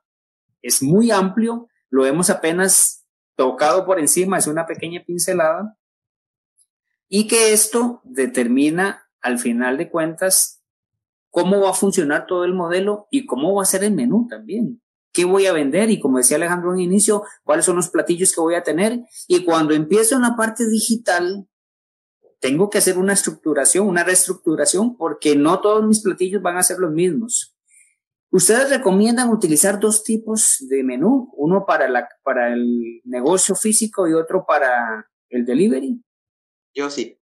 [0.61, 5.77] es muy amplio, lo hemos apenas tocado por encima, es una pequeña pincelada,
[7.09, 10.63] y que esto determina al final de cuentas
[11.29, 14.81] cómo va a funcionar todo el modelo y cómo va a ser el menú también.
[15.11, 15.91] ¿Qué voy a vender?
[15.91, 19.01] Y como decía Alejandro en inicio, cuáles son los platillos que voy a tener.
[19.27, 21.47] Y cuando empiezo en la parte digital,
[22.39, 26.79] tengo que hacer una estructuración, una reestructuración, porque no todos mis platillos van a ser
[26.79, 27.52] los mismos.
[28.33, 31.31] ¿Ustedes recomiendan utilizar dos tipos de menú?
[31.37, 36.03] Uno para, la, para el negocio físico y otro para el delivery.
[36.73, 37.21] Yo sí.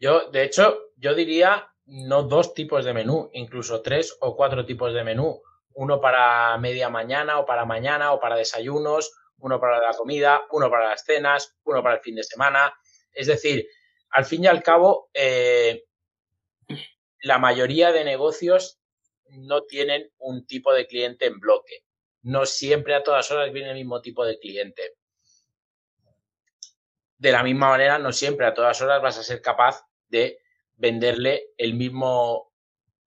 [0.00, 4.92] Yo, de hecho, yo diría no dos tipos de menú, incluso tres o cuatro tipos
[4.92, 5.40] de menú.
[5.74, 10.68] Uno para media mañana o para mañana o para desayunos, uno para la comida, uno
[10.68, 12.74] para las cenas, uno para el fin de semana.
[13.12, 13.68] Es decir,
[14.10, 15.84] al fin y al cabo, eh,
[17.20, 18.81] la mayoría de negocios
[19.32, 21.84] no tienen un tipo de cliente en bloque.
[22.22, 24.96] No siempre a todas horas viene el mismo tipo de cliente.
[27.18, 30.38] De la misma manera, no siempre a todas horas vas a ser capaz de
[30.76, 32.52] venderle el mismo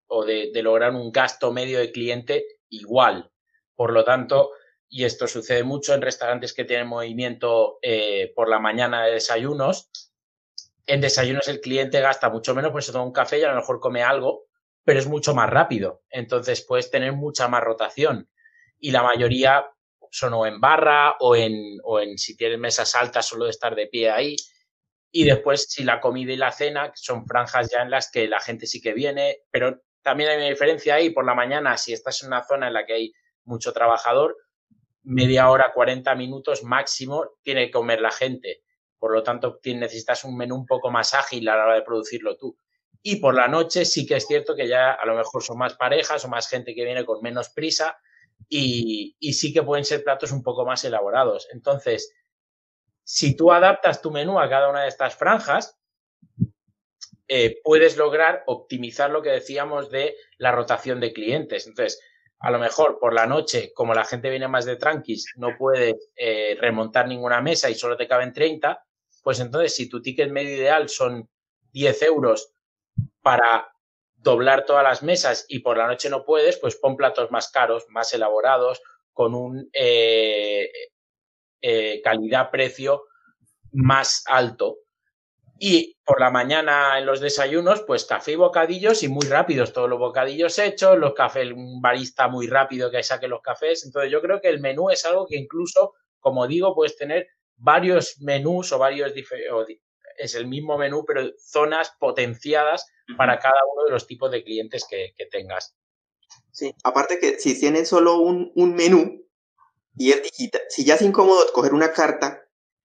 [0.08, 3.32] o de, lograr un gasto medio de cliente igual.
[3.76, 4.52] Por lo tanto,
[4.88, 9.90] y esto sucede mucho en restaurantes que tienen movimiento eh, por la mañana de desayunos,
[10.88, 13.56] en desayunos el cliente gasta mucho menos, pues se toma un café y a lo
[13.56, 14.46] mejor come algo,
[14.86, 16.04] pero es mucho más rápido.
[16.10, 18.30] Entonces puedes tener mucha más rotación.
[18.80, 19.66] Y la mayoría
[20.12, 23.76] son o en barra o en, o en si tienes mesas altas solo de estar
[23.76, 24.36] de pie ahí.
[25.12, 28.40] Y después, si la comida y la cena son franjas ya en las que la
[28.40, 32.22] gente sí que viene, pero también hay una diferencia ahí por la mañana, si estás
[32.22, 34.36] en una zona en la que hay mucho trabajador,
[35.04, 38.62] media hora, 40 minutos máximo tiene que comer la gente.
[39.00, 42.38] Por lo tanto, necesitas un menú un poco más ágil a la hora de producirlo
[42.38, 42.58] tú.
[43.08, 45.76] Y por la noche sí que es cierto que ya a lo mejor son más
[45.76, 48.00] parejas o más gente que viene con menos prisa
[48.50, 51.48] y, y sí que pueden ser platos un poco más elaborados.
[51.52, 52.12] Entonces,
[53.04, 55.78] si tú adaptas tu menú a cada una de estas franjas,
[57.28, 61.68] eh, puedes lograr optimizar lo que decíamos de la rotación de clientes.
[61.68, 62.02] Entonces,
[62.40, 65.96] a lo mejor por la noche, como la gente viene más de tranquis, no puede
[66.16, 68.84] eh, remontar ninguna mesa y solo te caben 30,
[69.22, 71.30] pues entonces si tu ticket medio ideal son
[71.72, 72.55] 10 euros
[73.26, 73.74] para
[74.14, 77.88] doblar todas las mesas y por la noche no puedes, pues pon platos más caros,
[77.90, 78.84] más elaborados,
[79.14, 80.70] con un eh,
[81.60, 83.06] eh, calidad-precio
[83.72, 84.78] más alto.
[85.58, 89.90] Y por la mañana en los desayunos, pues café y bocadillos y muy rápidos, todos
[89.90, 93.88] los bocadillos hechos, los cafés, un barista muy rápido que saque los cafés.
[93.88, 98.20] Entonces yo creo que el menú es algo que incluso, como digo, puedes tener varios
[98.20, 99.16] menús o varios
[100.18, 104.86] es el mismo menú, pero zonas potenciadas para cada uno de los tipos de clientes
[104.90, 105.76] que, tengas.
[106.52, 109.26] Sí, aparte que si tienen solo un, menú
[109.98, 112.42] y es digital, si ya es incómodo coger una carta,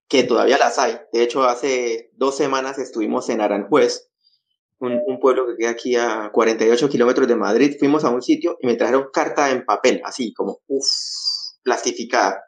[0.08, 4.10] que todavía las hay, de hecho hace dos semanas estuvimos en Aranjuez,
[4.80, 8.56] un, un pueblo que queda aquí a 48 kilómetros de Madrid, fuimos a un sitio
[8.60, 10.86] y me trajeron carta en papel, así como, uff,
[11.62, 12.44] plastificada.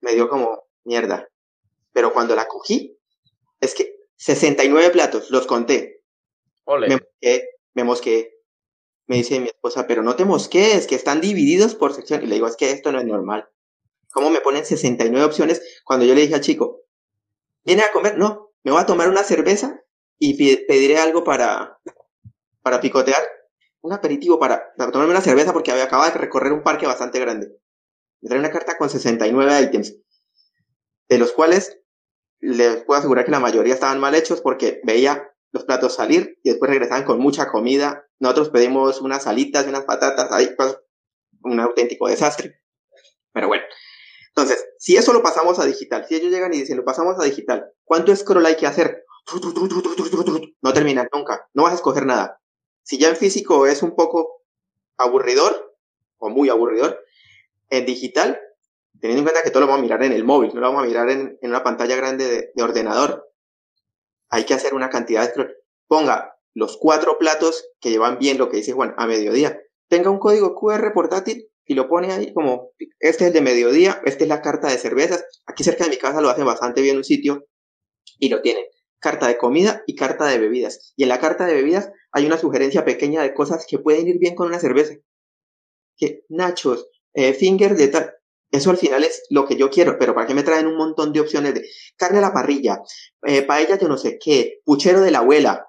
[0.00, 1.28] Me dio como mierda.
[1.92, 2.97] Pero cuando la cogí,
[3.60, 6.02] es que 69 platos, los conté.
[6.66, 8.34] Me mosqué, me mosqué.
[9.06, 12.22] Me dice mi esposa, pero no te mosquees, que están divididos por sección.
[12.22, 13.48] Y le digo, es que esto no es normal.
[14.12, 16.82] ¿Cómo me ponen 69 opciones cuando yo le dije al chico,
[17.64, 18.18] ¿viene a comer?
[18.18, 19.82] No, me voy a tomar una cerveza
[20.18, 20.34] y
[20.66, 21.78] pediré algo para,
[22.62, 23.22] para picotear.
[23.80, 27.20] Un aperitivo para, para tomarme una cerveza porque había acabado de recorrer un parque bastante
[27.20, 27.56] grande.
[28.20, 29.96] Me trae una carta con 69 ítems,
[31.08, 31.78] de los cuales
[32.40, 36.50] les puedo asegurar que la mayoría estaban mal hechos porque veía los platos salir y
[36.50, 38.06] después regresaban con mucha comida.
[38.18, 40.78] Nosotros pedimos unas salitas unas patatas, ahí pues,
[41.42, 42.60] un auténtico desastre.
[43.32, 43.64] Pero bueno,
[44.28, 47.24] entonces, si eso lo pasamos a digital, si ellos llegan y dicen lo pasamos a
[47.24, 49.04] digital, ¿cuánto scroll hay que hacer?
[50.62, 52.40] No termina nunca, no vas a escoger nada.
[52.82, 54.42] Si ya en físico es un poco
[54.96, 55.76] aburridor
[56.18, 57.04] o muy aburridor,
[57.70, 58.40] en digital
[59.00, 60.82] teniendo en cuenta que todo lo vamos a mirar en el móvil, no lo vamos
[60.82, 63.30] a mirar en, una pantalla grande de, ordenador.
[64.30, 65.56] Hay que hacer una cantidad de scroll.
[65.86, 69.60] Ponga los cuatro platos que llevan bien lo que dice Juan a mediodía.
[69.88, 74.02] Tenga un código QR portátil y lo pone ahí como, este es el de mediodía,
[74.04, 75.24] esta es la carta de cervezas.
[75.46, 77.46] Aquí cerca de mi casa lo hacen bastante bien un sitio
[78.18, 78.64] y lo tienen.
[78.98, 80.92] Carta de comida y carta de bebidas.
[80.96, 84.18] Y en la carta de bebidas hay una sugerencia pequeña de cosas que pueden ir
[84.18, 84.94] bien con una cerveza.
[85.96, 88.17] Que nachos, eh, finger de tal.
[88.50, 91.12] Eso al final es lo que yo quiero, pero ¿para qué me traen un montón
[91.12, 92.80] de opciones de carne a la parrilla,
[93.22, 95.68] eh, paella yo no sé qué, puchero de la abuela?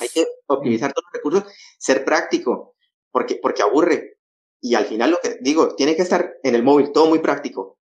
[0.00, 1.44] Hay que optimizar todos los recursos,
[1.78, 2.76] ser práctico,
[3.10, 4.18] porque, porque aburre.
[4.60, 7.78] Y al final lo que digo, tiene que estar en el móvil, todo muy práctico.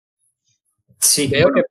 [1.00, 1.62] Sí, creo que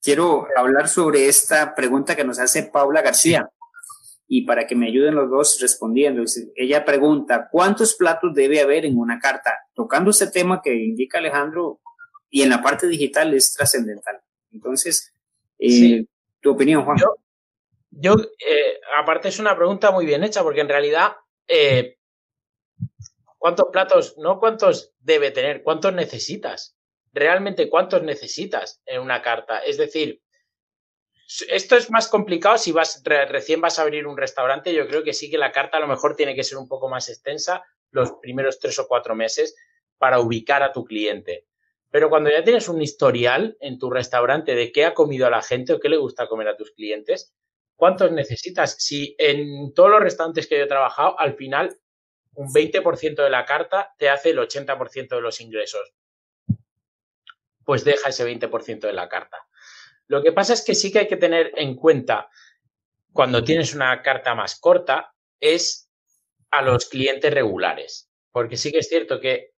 [0.00, 3.48] quiero hablar sobre esta pregunta que nos hace Paula García
[4.34, 6.24] y para que me ayuden los dos respondiendo.
[6.56, 9.58] Ella pregunta, ¿cuántos platos debe haber en una carta?
[9.74, 11.82] Tocando ese tema que indica Alejandro
[12.30, 14.22] y en la parte digital es trascendental.
[14.50, 15.12] Entonces,
[15.58, 16.06] eh,
[16.40, 16.96] tu opinión, Juan.
[17.90, 21.12] Yo, eh, aparte es una pregunta muy bien hecha porque en realidad,
[21.46, 21.98] eh,
[23.36, 26.74] ¿cuántos platos, no cuántos debe tener, cuántos necesitas?
[27.12, 29.58] Realmente, ¿cuántos necesitas en una carta?
[29.58, 30.21] Es decir,
[31.48, 34.74] esto es más complicado si vas recién vas a abrir un restaurante.
[34.74, 36.88] Yo creo que sí que la carta a lo mejor tiene que ser un poco
[36.88, 39.54] más extensa los primeros tres o cuatro meses
[39.98, 41.46] para ubicar a tu cliente.
[41.90, 45.42] Pero cuando ya tienes un historial en tu restaurante de qué ha comido a la
[45.42, 47.34] gente o qué le gusta comer a tus clientes,
[47.76, 48.76] ¿cuántos necesitas?
[48.78, 51.76] Si en todos los restaurantes que yo he trabajado, al final
[52.34, 55.92] un 20% de la carta te hace el 80% de los ingresos.
[57.64, 59.46] Pues deja ese 20% de la carta.
[60.12, 62.28] Lo que pasa es que sí que hay que tener en cuenta
[63.14, 65.90] cuando tienes una carta más corta es
[66.50, 68.10] a los clientes regulares.
[68.30, 69.52] Porque sí que es cierto que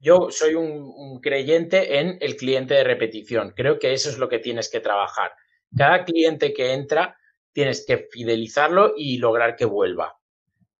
[0.00, 3.52] yo soy un, creyente en el cliente de repetición.
[3.54, 5.30] Creo que eso es lo que tienes que trabajar.
[5.76, 7.16] Cada cliente que entra
[7.52, 10.18] tienes que fidelizarlo y lograr que vuelva.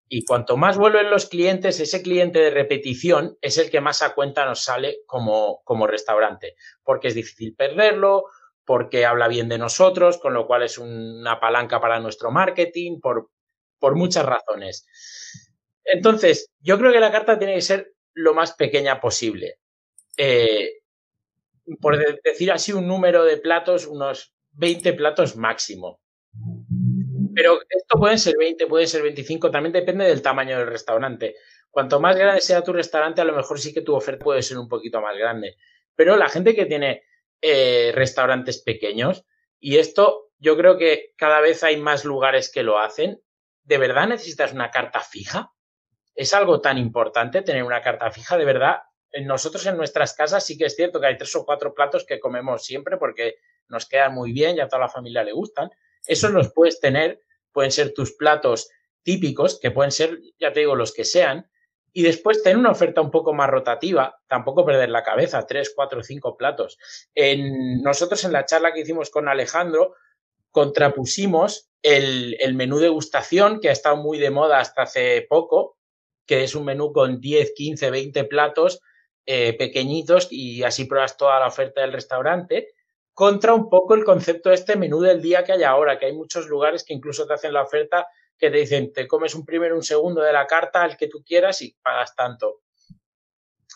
[0.08, 4.12] Y cuanto más vuelven los clientes, ese cliente de repetición es el que más a
[4.12, 8.24] cuenta nos sale como, como restaurante, porque es difícil perderlo,
[8.64, 13.30] porque habla bien de nosotros, con lo cual es una palanca para nuestro marketing, por,
[13.78, 14.86] por muchas razones.
[15.84, 19.58] Entonces, yo creo que la carta tiene que ser lo más pequeña posible.
[20.16, 20.82] Eh,
[21.80, 26.00] por decir así, un número de platos, unos 20 platos máximo.
[27.34, 31.36] Pero esto pueden ser 20, puede ser 25, también depende del tamaño del restaurante.
[31.70, 34.58] Cuanto más grande sea tu restaurante, a lo mejor sí que tu oferta puede ser
[34.58, 35.56] un poquito más grande.
[35.94, 37.04] Pero la gente que tiene
[37.42, 39.26] eh, restaurantes pequeños.
[39.60, 43.22] Y esto yo creo que cada vez hay más lugares que lo hacen.
[43.64, 45.52] ¿De verdad necesitas una carta fija?
[46.14, 48.38] ¿Es algo tan importante tener una carta fija?
[48.38, 48.78] De verdad,
[49.24, 52.18] nosotros en nuestras casas sí que es cierto que hay tres o cuatro platos que
[52.18, 53.36] comemos siempre porque
[53.68, 55.70] nos quedan muy bien y a toda la familia le gustan.
[56.06, 57.20] Esos los puedes tener,
[57.52, 58.70] pueden ser tus platos
[59.02, 61.50] típicos, que pueden ser, ya te digo, los que sean,
[61.92, 66.02] y después tener una oferta un poco más rotativa, tampoco perder la cabeza, tres, cuatro,
[66.02, 66.78] cinco platos.
[67.14, 69.94] En, nosotros en la charla que hicimos con Alejandro
[70.50, 75.76] contrapusimos el, el menú degustación, que ha estado muy de moda hasta hace poco,
[76.26, 78.80] que es un menú con 10, 15, 20 platos,
[79.26, 82.74] eh, pequeñitos y así pruebas toda la oferta del restaurante,
[83.12, 86.12] contra un poco el concepto de este menú del día que hay ahora, que hay
[86.12, 88.08] muchos lugares que incluso te hacen la oferta
[88.42, 91.22] que te dicen, te comes un primero, un segundo de la carta, el que tú
[91.24, 92.62] quieras y pagas tanto.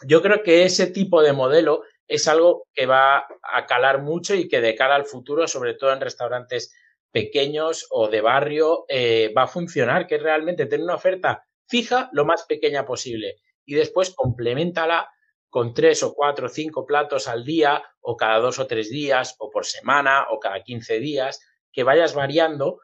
[0.02, 4.48] Yo creo que ese tipo de modelo es algo que va a calar mucho y
[4.48, 6.74] que de cara al futuro, sobre todo en restaurantes
[7.12, 12.24] pequeños o de barrio, eh, va a funcionar, que realmente tener una oferta fija lo
[12.24, 15.08] más pequeña posible y después complementala
[15.48, 19.36] con tres o cuatro o cinco platos al día o cada dos o tres días
[19.38, 21.40] o por semana o cada 15 días,
[21.72, 22.80] que vayas variando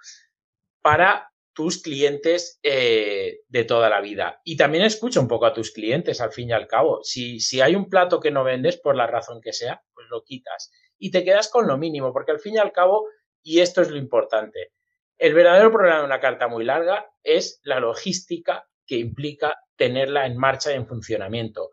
[0.80, 4.40] para tus clientes eh, de toda la vida.
[4.44, 7.00] Y también escucha un poco a tus clientes, al fin y al cabo.
[7.02, 10.24] Si, si hay un plato que no vendes por la razón que sea, pues lo
[10.24, 10.70] quitas.
[10.98, 13.06] Y te quedas con lo mínimo, porque al fin y al cabo
[13.42, 14.72] y esto es lo importante.
[15.18, 20.36] El verdadero problema de una carta muy larga es la logística que implica tenerla en
[20.36, 21.70] marcha y en funcionamiento.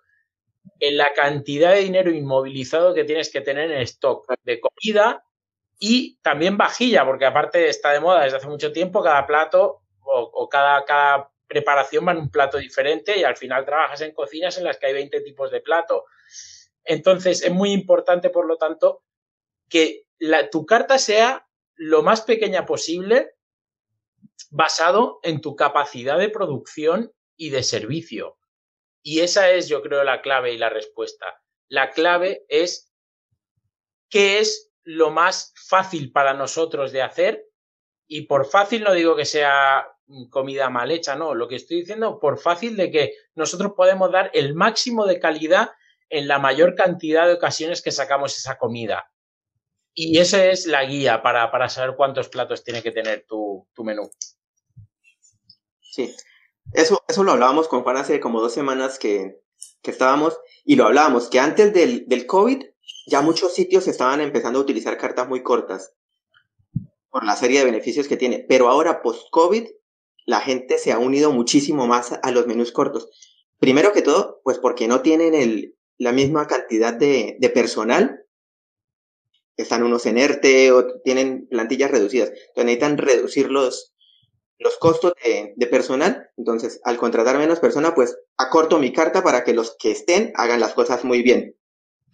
[0.79, 5.23] En la cantidad de dinero inmovilizado que tienes que tener en stock de comida
[5.79, 10.49] y también vajilla, porque aparte está de moda desde hace mucho tiempo, cada plato o,
[10.49, 14.65] cada, cada preparación va en un plato diferente y al final trabajas en cocinas en
[14.65, 16.05] las que hay 20 tipos de plato.
[16.83, 19.03] Entonces es muy importante, por lo tanto,
[19.69, 20.05] que
[20.51, 23.35] tu carta sea lo más pequeña posible
[24.49, 28.37] basado en tu capacidad de producción y de servicio.
[29.01, 31.41] Y esa es, yo creo, la clave y la respuesta.
[31.69, 32.91] La clave es
[34.09, 37.45] qué es lo más fácil para nosotros de hacer.
[38.07, 39.87] Y por fácil no digo que sea
[40.31, 41.35] comida mal hecha, no.
[41.35, 45.69] Lo que estoy diciendo, por fácil de que nosotros podemos dar el máximo de calidad
[46.09, 49.11] en la mayor cantidad de ocasiones que sacamos esa comida.
[49.93, 54.09] Y esa es la guía para, saber cuántos platos tiene que tener tu, menú.
[55.81, 56.15] Sí,
[56.73, 59.39] eso, eso lo hablábamos con Juan hace como dos semanas que,
[59.83, 62.63] estábamos y lo hablábamos, que antes del, del COVID
[63.09, 65.93] ya muchos sitios estaban empezando a utilizar cartas muy cortas
[67.09, 69.67] por la serie de beneficios que tiene, pero ahora post-COVID
[70.25, 73.09] la gente se ha unido muchísimo más a los menús cortos.
[73.59, 78.25] Primero que todo, pues porque no tienen el, la misma cantidad de, de personal
[79.57, 82.29] están unos en ERTE o tienen plantillas reducidas.
[82.29, 83.93] Entonces necesitan reducir los,
[84.57, 85.13] los costos
[85.55, 86.29] de, personal.
[86.37, 90.59] Entonces, al contratar menos personas, pues acorto mi carta para que los que estén hagan
[90.59, 91.55] las cosas muy bien.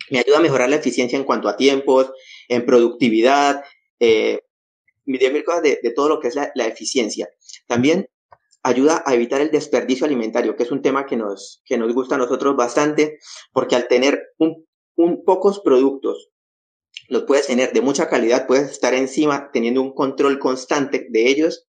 [0.10, 2.12] Me ayuda a mejorar la eficiencia en cuanto a tiempos,
[2.48, 3.64] en productividad,
[4.00, 4.40] eh,
[5.06, 7.30] mil cosas de, todo lo que es la, eficiencia.
[7.68, 8.10] También
[8.64, 12.16] ayuda a evitar el desperdicio alimentario, que es un tema que nos, que nos gusta
[12.16, 13.20] a nosotros bastante,
[13.54, 14.66] porque al tener un,
[15.24, 16.32] pocos productos
[17.10, 21.68] los puedes tener de mucha calidad, puedes estar encima teniendo un control constante de ellos.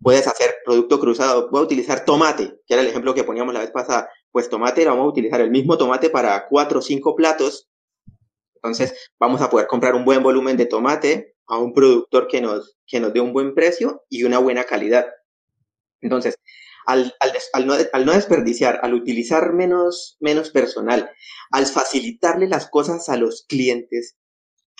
[0.00, 3.70] Puedes hacer producto cruzado, puedes utilizar tomate, que era el ejemplo que poníamos la vez
[3.70, 4.08] pasada.
[4.34, 7.68] Pues tomate, vamos a utilizar el mismo tomate para cuatro o cinco platos.
[8.56, 12.76] Entonces, vamos a poder comprar un buen volumen de tomate a un productor que nos,
[12.84, 15.06] que nos dé un buen precio y una buena calidad.
[16.00, 16.34] Entonces,
[16.84, 21.12] al, al, no, al, no, desperdiciar, al utilizar menos, menos personal,
[21.52, 24.16] al facilitarle las cosas a los clientes,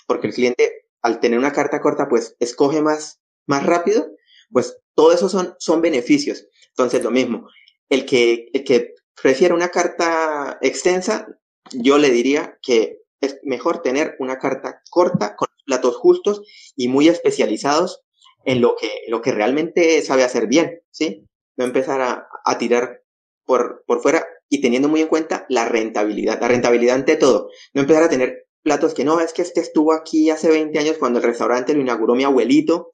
[0.05, 4.05] porque el cliente al tener una carta corta, pues escoge más, más rápido,
[4.51, 6.45] pues todo eso son, son beneficios.
[6.71, 7.47] Entonces, lo mismo,
[7.87, 11.27] el que, el que prefiere una carta extensa,
[11.71, 16.41] yo le diría que es mejor tener una carta corta con platos justos
[16.75, 18.01] y muy especializados
[18.45, 21.27] en lo que, lo que realmente sabe hacer bien, ¿sí?
[21.57, 23.01] No empezar a, a tirar
[23.45, 27.49] por, por fuera y teniendo muy en cuenta la rentabilidad, la rentabilidad ante todo.
[27.73, 30.97] No empezar a tener platos que no, es que este estuvo aquí hace 20 años
[30.97, 32.91] cuando el restaurante lo inauguró mi abuelito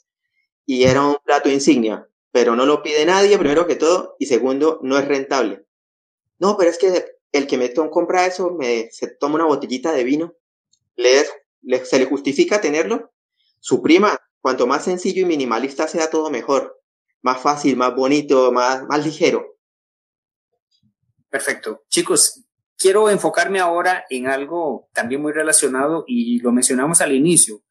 [0.65, 4.79] y era un plato insignia, pero no lo pide nadie, primero que todo, y segundo,
[4.83, 5.65] no es rentable.
[6.41, 10.03] No, pero es que el que me compra eso, me, se toma una botellita de
[10.03, 10.33] vino,
[10.95, 11.23] le,
[11.85, 13.13] se le justifica tenerlo.
[13.59, 16.81] Su prima, cuanto más sencillo y minimalista sea todo mejor,
[17.21, 19.55] más fácil, más bonito, más, más ligero.
[21.29, 21.83] Perfecto.
[21.89, 22.43] Chicos,
[22.75, 27.61] quiero enfocarme ahora en algo también muy relacionado y lo mencionamos al inicio.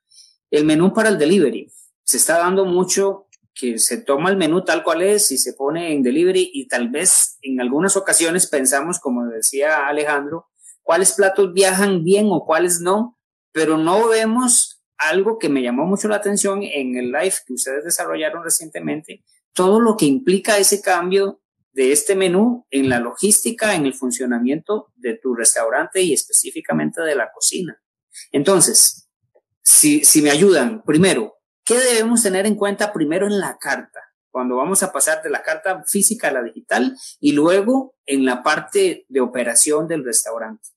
[0.48, 1.72] El menú para el delivery.
[2.04, 3.26] Se está dando mucho
[3.60, 6.88] que se toma el menú tal cual es y se pone en delivery y tal
[6.88, 10.48] vez en algunas ocasiones pensamos, como decía Alejandro,
[10.82, 13.18] cuáles platos viajan bien o cuáles no,
[13.52, 17.84] pero no vemos algo que me llamó mucho la atención en el live que ustedes
[17.84, 21.42] desarrollaron recientemente, todo lo que implica ese cambio
[21.72, 27.14] de este menú en la logística, en el funcionamiento de tu restaurante y específicamente de
[27.14, 27.80] la cocina.
[28.32, 29.08] Entonces,
[29.62, 31.39] si, si me ayudan, primero,
[31.70, 34.00] ¿qué debemos tener en cuenta primero en la carta?
[34.30, 38.42] cuando vamos a pasar de la carta física a la digital y luego en la
[38.42, 40.68] parte de operación del restaurante.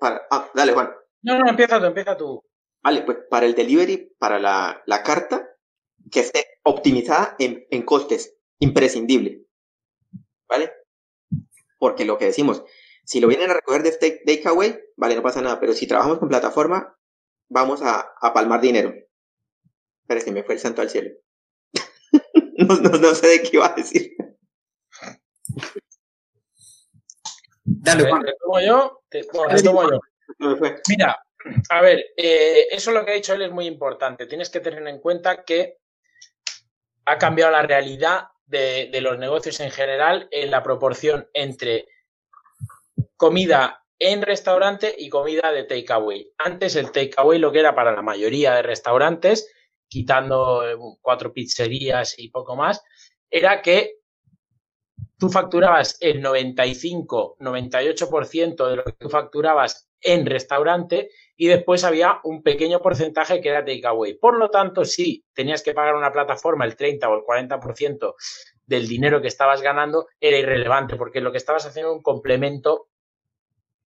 [0.00, 0.90] ah, dale, Juan.
[1.22, 2.44] No, no, empieza tú, empieza tú.
[2.82, 5.48] Vale, pues para el delivery, para la, la carta,
[6.10, 9.44] que esté optimizada en, en costes, imprescindible.
[10.48, 10.72] ¿Vale?
[11.78, 12.62] Porque lo que decimos,
[13.04, 16.28] si lo vienen a recoger de takeaway, vale, no pasa nada, pero si trabajamos con
[16.28, 16.96] plataforma,
[17.52, 18.94] vamos a, a palmar dinero.
[20.06, 21.10] Parece que me fue el santo al cielo.
[22.58, 24.14] no, no, sé de qué iba a decir.
[27.64, 28.22] Dale, Juan.
[28.22, 29.02] ¿Te tomo yo?
[29.08, 30.00] Te, tomo yo.
[30.88, 31.22] Mira,
[31.68, 34.26] a ver, eh, eso lo que ha dicho él es muy importante.
[34.26, 35.78] Tienes que tener en cuenta que
[37.04, 41.86] ha cambiado la realidad de, de los negocios en general en la proporción entre
[43.16, 46.32] comida en restaurante y comida de takeaway.
[46.38, 49.48] Antes el takeaway lo que era para la mayoría de restaurantes,
[49.86, 52.82] quitando eh, cuatro pizzerías y poco más,
[53.30, 53.98] era que
[55.18, 62.18] tú facturabas el 95, 98% de lo que tú facturabas en restaurante y después había
[62.24, 64.14] un pequeño porcentaje que era takeaway.
[64.14, 68.14] Por lo tanto, si tenías que pagar una plataforma el 30 o el 40%
[68.66, 72.88] del dinero que estabas ganando, era irrelevante porque lo que estabas haciendo era un complemento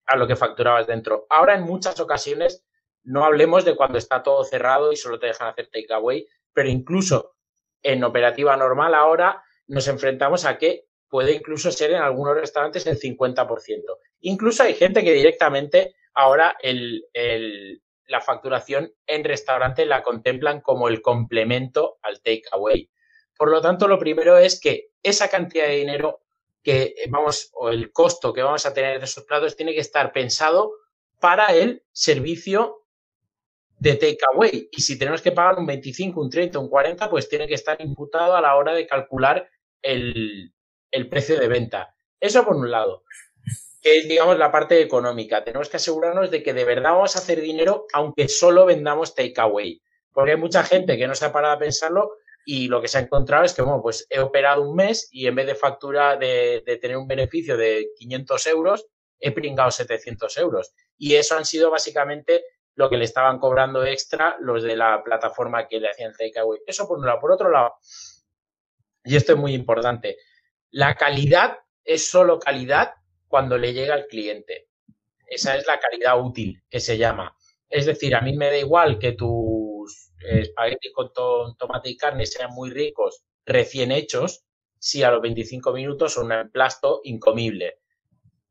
[0.07, 1.27] a lo que facturabas dentro.
[1.31, 2.65] Ahora, en muchas ocasiones,
[3.03, 7.37] no hablemos de cuando está todo cerrado y solo te dejan hacer takeaway, pero incluso
[7.83, 12.99] en operativa normal ahora nos enfrentamos a que puede incluso ser en algunos restaurantes el
[12.99, 13.83] 50%.
[14.21, 17.05] Incluso hay gente que directamente ahora el,
[18.07, 22.91] la facturación en restaurante la contemplan como el complemento al takeaway.
[23.37, 26.26] Por lo tanto, lo primero es que esa cantidad de dinero
[26.67, 30.11] que vamos, o el costo que vamos a tener de esos platos tiene que estar
[30.11, 30.73] pensado
[31.21, 32.83] para el servicio
[33.79, 34.69] de takeaway.
[34.73, 37.81] Y si tenemos que pagar un 25, un 30, un 40, pues tiene que estar
[37.81, 39.49] imputado a la hora de calcular
[39.81, 40.53] el,
[40.91, 41.95] el precio de venta.
[42.19, 43.05] Eso por un lado,
[43.81, 45.45] que es, digamos, la parte económica.
[45.45, 49.81] Tenemos que asegurarnos de que de verdad vamos a hacer dinero aunque solo vendamos takeaway.
[50.13, 52.11] Porque hay mucha gente que no se ha parado a pensarlo
[52.49, 55.27] y lo que se ha encontrado es que, bueno, pues he operado un mes y
[55.27, 58.87] en vez de factura de, tener un beneficio de 500 euros,
[59.19, 60.73] he pringado 700 euros.
[60.97, 62.45] Y eso han sido básicamente
[62.77, 66.61] lo que le estaban cobrando extra los de la plataforma que le hacían el takeaway.
[66.65, 67.19] Eso por un lado.
[67.19, 67.75] Por otro lado,
[69.03, 70.17] y esto es muy importante,
[70.71, 72.95] la calidad es solo calidad
[73.27, 74.69] cuando le llega al cliente.
[75.27, 77.37] Esa es la calidad útil que se llama.
[77.69, 79.66] Es decir, a mí me da igual que tu
[80.21, 84.45] espagueti con tomate y carne sean muy ricos, recién hechos,
[84.79, 87.79] si a los 25 minutos son un emplasto incomible.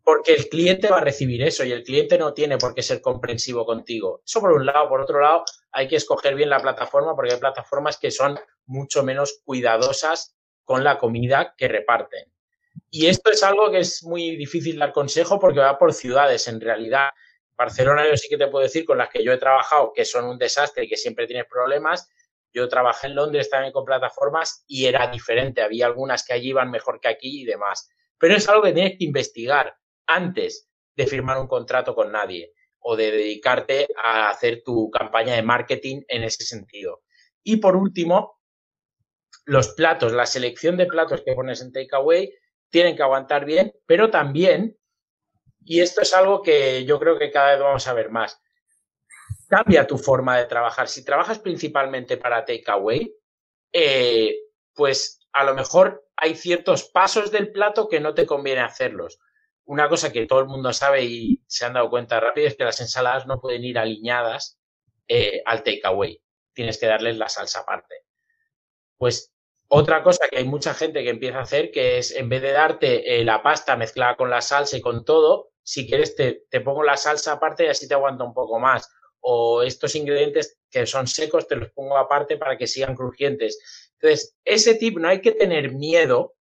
[0.03, 3.01] Porque el cliente va a recibir eso y el cliente no tiene por qué ser
[3.01, 4.21] comprensivo contigo.
[4.23, 4.87] Eso por un lado.
[4.87, 9.03] Por otro lado, hay que escoger bien la plataforma porque hay plataformas que son mucho
[9.03, 12.31] menos cuidadosas con la comida que reparten.
[12.91, 16.47] Y esto es algo que es muy difícil dar consejo porque va por ciudades.
[16.47, 17.09] En realidad,
[17.57, 20.25] Barcelona yo sí que te puedo decir con las que yo he trabajado que son
[20.25, 22.09] un desastre y que siempre tienes problemas.
[22.53, 25.61] Yo trabajé en Londres también con plataformas y era diferente.
[25.61, 27.89] Había algunas que allí iban mejor que aquí y demás.
[28.17, 29.75] Pero es algo que tienes que investigar
[30.05, 35.41] antes de firmar un contrato con nadie o de dedicarte a hacer tu campaña de
[35.41, 37.01] marketing en ese sentido.
[37.43, 38.39] Y por último,
[39.45, 42.33] los platos, la selección de platos que pones en Takeaway
[42.69, 44.77] tienen que aguantar bien, pero también
[45.65, 48.39] y esto es algo que yo creo que cada vez vamos a ver más.
[49.49, 50.87] Cambia tu forma de trabajar.
[50.87, 53.15] Si trabajas principalmente para takeaway,
[53.73, 54.37] eh,
[54.75, 59.19] pues a lo mejor hay ciertos pasos del plato que no te conviene hacerlos.
[59.65, 62.63] Una cosa que todo el mundo sabe y se han dado cuenta rápido es que
[62.63, 64.59] las ensaladas no pueden ir alineadas
[65.07, 66.21] eh, al takeaway.
[66.53, 67.95] Tienes que darles la salsa aparte.
[68.97, 69.33] Pues
[69.67, 72.51] otra cosa que hay mucha gente que empieza a hacer, que es en vez de
[72.51, 76.61] darte eh, la pasta mezclada con la salsa y con todo, si quieres te, te,
[76.61, 78.87] pongo la salsa aparte y así te aguanta un poco más.
[79.19, 83.89] O estos ingredientes que son secos te los pongo aparte para que sigan crujientes.
[83.93, 86.35] Entonces, ese tip no hay que tener miedo,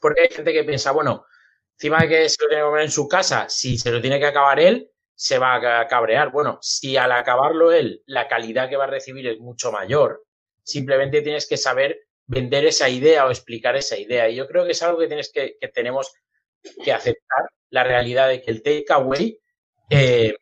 [0.00, 1.26] porque hay gente que piensa, bueno,
[1.74, 4.18] encima de que se lo tiene que comer en su casa, si se lo tiene
[4.18, 6.32] que acabar él, se va a cabrear.
[6.32, 10.24] Bueno, si al acabarlo él, la calidad que va a recibir es mucho mayor,
[10.62, 14.30] simplemente tienes que saber vender esa idea o explicar esa idea.
[14.30, 16.14] Y yo creo que es algo que, tienes que, que tenemos
[16.82, 19.38] que aceptar la realidad de que el takeaway
[19.90, 20.34] eh,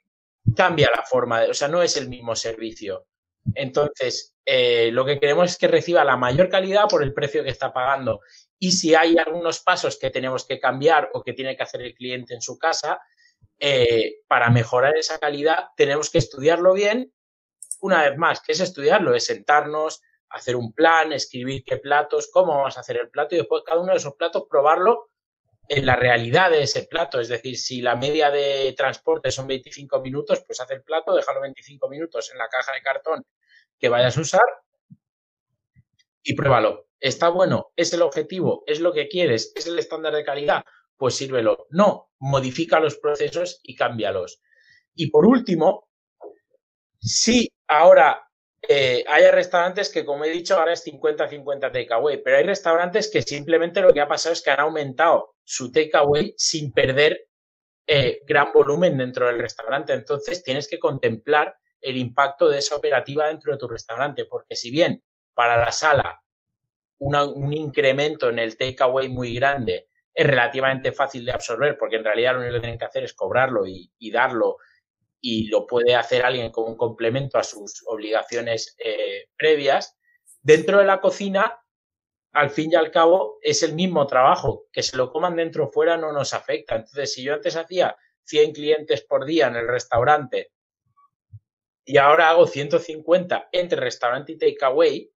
[0.56, 3.06] cambia la forma, de, o sea, no es el mismo servicio.
[3.54, 7.50] Entonces, eh, lo que queremos es que reciba la mayor calidad por el precio que
[7.50, 8.20] está pagando.
[8.58, 11.94] Y si hay algunos pasos que tenemos que cambiar o que tiene que hacer el
[11.94, 13.00] cliente en su casa,
[13.58, 17.12] eh, para mejorar esa calidad tenemos que estudiarlo bien.
[17.80, 19.14] Una vez más, ¿qué es estudiarlo?
[19.14, 23.38] Es sentarnos, hacer un plan, escribir qué platos, cómo vamos a hacer el plato y
[23.38, 25.10] después cada uno de esos platos probarlo
[25.68, 27.20] en la realidad de ese plato.
[27.20, 31.40] Es decir, si la media de transporte son 25 minutos, pues haz el plato, déjalo
[31.40, 33.24] 25 minutos en la caja de cartón
[33.78, 34.42] que vayas a usar
[36.22, 36.88] y pruébalo.
[37.00, 37.72] ¿Está bueno?
[37.74, 38.62] ¿Es el objetivo?
[38.66, 39.52] ¿Es lo que quieres?
[39.56, 40.64] ¿Es el estándar de calidad?
[40.96, 41.66] Pues sírvelo.
[41.70, 44.40] No, modifica los procesos y cámbialos.
[44.94, 45.88] Y por último,
[47.00, 48.30] si ahora
[48.68, 53.22] eh, hay restaurantes que, como he dicho, ahora es 50-50 takeaway, pero hay restaurantes que
[53.22, 57.26] simplemente lo que ha pasado es que han aumentado su takeaway sin perder
[57.86, 59.92] eh, gran volumen dentro del restaurante.
[59.92, 64.70] Entonces tienes que contemplar el impacto de esa operativa dentro de tu restaurante, porque si
[64.70, 65.02] bien
[65.34, 66.20] para la sala
[66.98, 72.34] un incremento en el takeaway muy grande es relativamente fácil de absorber, porque en realidad
[72.34, 74.58] lo único que tienen que hacer es cobrarlo y, darlo,
[75.24, 79.96] y lo puede hacer alguien como un complemento a sus obligaciones eh, previas.
[80.42, 81.62] Dentro de la cocina,
[82.32, 84.66] al fin y al cabo, es el mismo trabajo.
[84.72, 86.74] Que se lo coman dentro o fuera no nos afecta.
[86.74, 90.52] Entonces, si yo antes hacía 100 clientes por día en el restaurante
[91.84, 95.12] y ahora hago 150 entre restaurante y takeaway,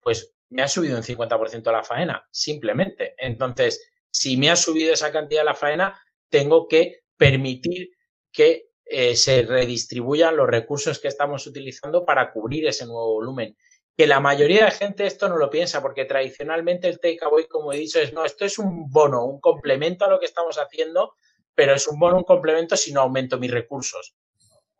[0.00, 3.14] pues me ha subido un 50% la faena, simplemente.
[3.16, 7.90] Entonces, si me ha subido esa cantidad la faena, tengo que permitir
[8.32, 13.56] que eh, se redistribuyan los recursos que estamos utilizando para cubrir ese nuevo volumen.
[13.96, 17.78] Que la mayoría de gente esto no lo piensa, porque tradicionalmente el takeaway, como he
[17.78, 21.14] dicho, es no, esto es un bono, un complemento a lo que estamos haciendo,
[21.54, 24.16] pero es un bono, un complemento si no aumento mis recursos.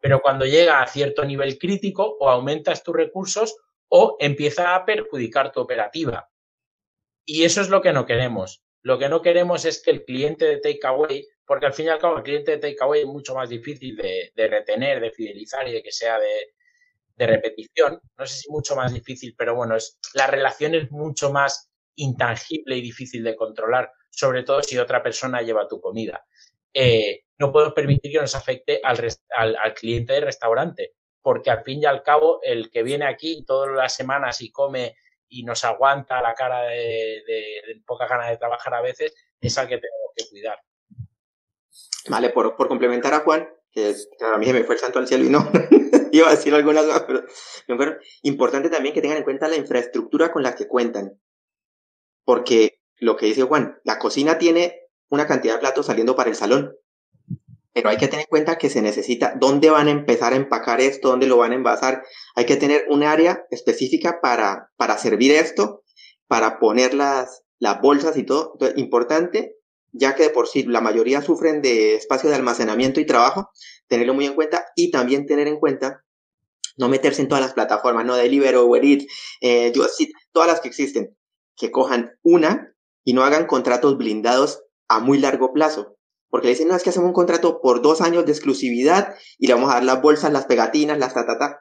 [0.00, 3.56] Pero cuando llega a cierto nivel crítico, o aumentas tus recursos
[3.88, 6.28] o empieza a perjudicar tu operativa.
[7.24, 8.64] Y eso es lo que no queremos.
[8.82, 11.98] Lo que no queremos es que el cliente de takeaway, porque al fin y al
[11.98, 15.82] cabo el cliente de takeaway es mucho más difícil de, retener, de fidelizar y de
[15.82, 16.54] que sea de,
[17.16, 18.00] de, repetición.
[18.16, 22.76] No sé si mucho más difícil, pero bueno, es, la relación es mucho más intangible
[22.76, 26.24] y difícil de controlar, sobre todo si otra persona lleva tu comida.
[26.72, 28.98] Eh, no puedo permitir que nos afecte al,
[29.36, 33.44] al, al cliente del restaurante, porque al fin y al cabo el que viene aquí
[33.46, 34.96] todas las semanas y come
[35.28, 37.22] y nos aguanta la cara de,
[37.86, 40.58] poca ganas de trabajar a veces, es al que tenemos que cuidar.
[42.08, 45.24] Vale, por, complementar a Juan, que a mí se me fue el santo al cielo
[45.24, 45.50] y no,
[46.12, 47.04] iba a decir algunas cosas,
[47.66, 51.20] pero importante también que tengan en cuenta la infraestructura con la que cuentan.
[52.24, 56.36] Porque lo que dice Juan, la cocina tiene una cantidad de platos saliendo para el
[56.36, 56.76] salón,
[57.72, 60.80] pero hay que tener en cuenta que se necesita dónde van a empezar a empacar
[60.80, 62.04] esto, dónde lo van a envasar.
[62.36, 65.82] Hay que tener un área específica para, para servir esto,
[66.28, 68.52] para poner las, las bolsas y todo.
[68.54, 69.56] Entonces, importante,
[69.94, 73.50] ya que de por sí la mayoría sufren de espacio de almacenamiento y trabajo,
[73.88, 76.04] tenerlo muy en cuenta y también tener en cuenta
[76.76, 79.06] no meterse en todas las plataformas, no Deliveroo, Uber Eats,
[79.40, 79.72] eh,
[80.32, 81.16] todas las que existen,
[81.56, 82.74] que cojan una
[83.04, 85.94] y no hagan contratos blindados a muy largo plazo
[86.34, 89.46] porque le dicen, no, es que hacemos un contrato por dos años de exclusividad y
[89.46, 91.60] le vamos a dar las bolsas, las pegatinas, las ta, ta, ta.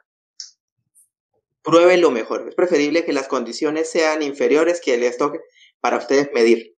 [1.62, 2.48] Prueben lo mejor.
[2.48, 5.36] Es preferible que las condiciones sean inferiores que el stock
[5.78, 6.74] para ustedes medir.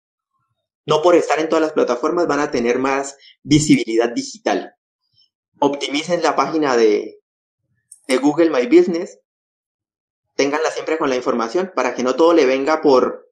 [0.87, 4.76] No por estar en todas las plataformas van a tener más visibilidad digital.
[5.59, 7.20] Optimicen la página de,
[8.07, 9.18] de Google My Business.
[10.37, 13.30] Ténganla siempre con la información para que no todo le venga por,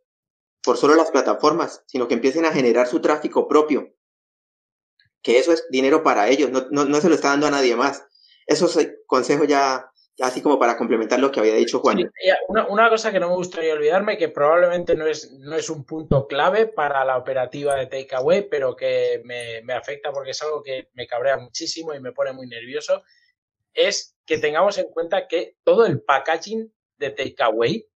[0.63, 3.95] por solo las plataformas, sino que empiecen a generar su tráfico propio
[5.25, 8.05] que eso es dinero para ellos, no, no, se lo está dando a nadie más.
[8.47, 9.91] Eso es consejo ya,
[10.21, 12.11] así como para complementar lo que había dicho Juan.
[12.49, 16.27] una, cosa que no me gustaría olvidarme, que probablemente no es, no es un punto
[16.27, 20.89] clave para la operativa de Takeaway, pero que me, me afecta porque es algo que
[20.95, 23.03] me cabrea muchísimo y me pone muy nervioso,
[23.73, 27.89] es que tengamos en cuenta que todo el packaging de Takeaway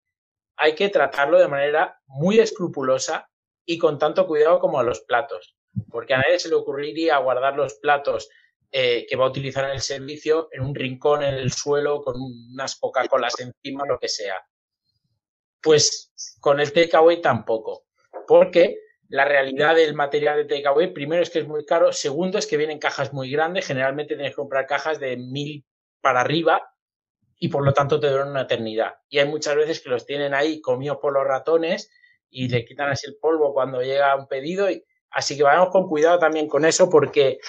[0.56, 3.30] hay que tratarlo de manera muy escrupulosa
[3.64, 5.58] y con tanto cuidado como a los platos
[5.90, 8.30] porque a nadie se le ocurriría guardar los platos
[8.72, 12.16] eh, que va a utilizar en el servicio en un rincón en el suelo con
[12.20, 14.36] unas Coca-Colas encima, lo que sea.
[15.62, 17.86] Pues con el takeaway tampoco,
[18.28, 18.78] porque
[19.10, 22.58] la realidad del material de takeaway, primero es que es muy caro, segundo es que
[22.58, 25.66] vienen cajas muy grandes, generalmente tienes que comprar cajas de mil
[26.02, 26.62] para arriba
[27.40, 28.96] y por lo tanto te duran una eternidad.
[29.10, 31.90] Y hay muchas veces que los tienen ahí comidos por los ratones
[32.30, 35.88] y le quitan así el polvo cuando llega un pedido y, Así que vayamos con
[35.88, 37.40] cuidado también con eso porque,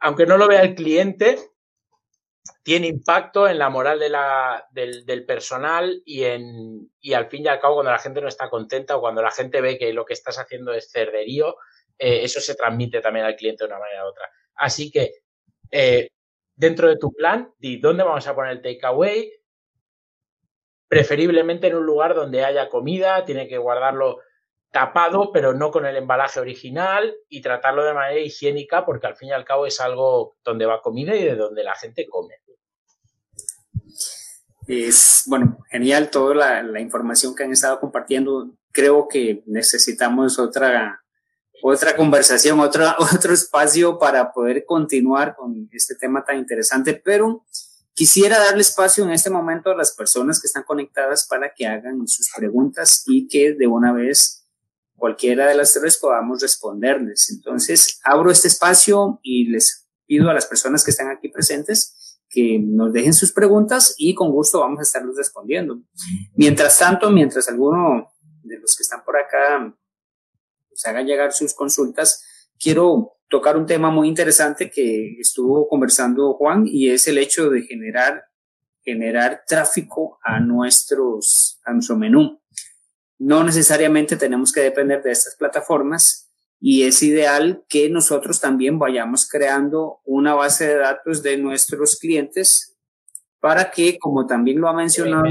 [0.00, 1.38] aunque no lo vea el cliente,
[2.62, 7.98] tiene impacto en la moral del, personal y al fin y al cabo cuando la
[7.98, 10.90] gente no está contenta o cuando la gente ve que lo que estás haciendo es
[10.90, 11.56] cerderío,
[11.98, 14.30] eh, eso se transmite también al cliente de una manera u otra.
[14.54, 15.12] Así que
[15.70, 16.08] eh,
[16.56, 19.32] dentro de tu plan, di dónde vamos a poner el takeaway,
[20.88, 24.18] preferiblemente en un lugar donde haya comida, tiene que guardarlo
[24.70, 29.30] tapado, pero no con el embalaje original y tratarlo de manera higiénica porque al fin
[29.30, 32.34] y al cabo es algo donde va comida y de donde la gente come.
[34.66, 38.50] Es, bueno, genial toda la, información que han estado compartiendo.
[38.70, 41.02] Creo que necesitamos otra,
[41.60, 47.44] otra conversación, otro, otro espacio para poder continuar con este tema tan interesante, pero
[47.94, 52.06] quisiera darle espacio en este momento a las personas que están conectadas para que hagan
[52.06, 54.39] sus preguntas y que de una vez
[55.00, 57.30] cualquiera de las tres podamos responderles.
[57.30, 61.96] Entonces, abro este espacio y les pido a las personas que están aquí presentes
[62.30, 65.80] que nos dejen sus preguntas y con gusto vamos a estarlos respondiendo.
[66.36, 68.12] Mientras tanto, mientras alguno
[68.44, 69.76] de los que están por acá
[70.68, 72.24] pues, haga llegar sus consultas,
[72.58, 77.62] quiero tocar un tema muy interesante que estuvo conversando Juan y es el hecho de
[77.62, 78.24] generar,
[78.82, 82.39] generar tráfico a nuestros, a nuestro menú.
[83.20, 89.28] No necesariamente tenemos que depender de estas plataformas y es ideal que nosotros también vayamos
[89.28, 92.78] creando una base de datos de nuestros clientes
[93.38, 95.26] para que, como también lo ha mencionado,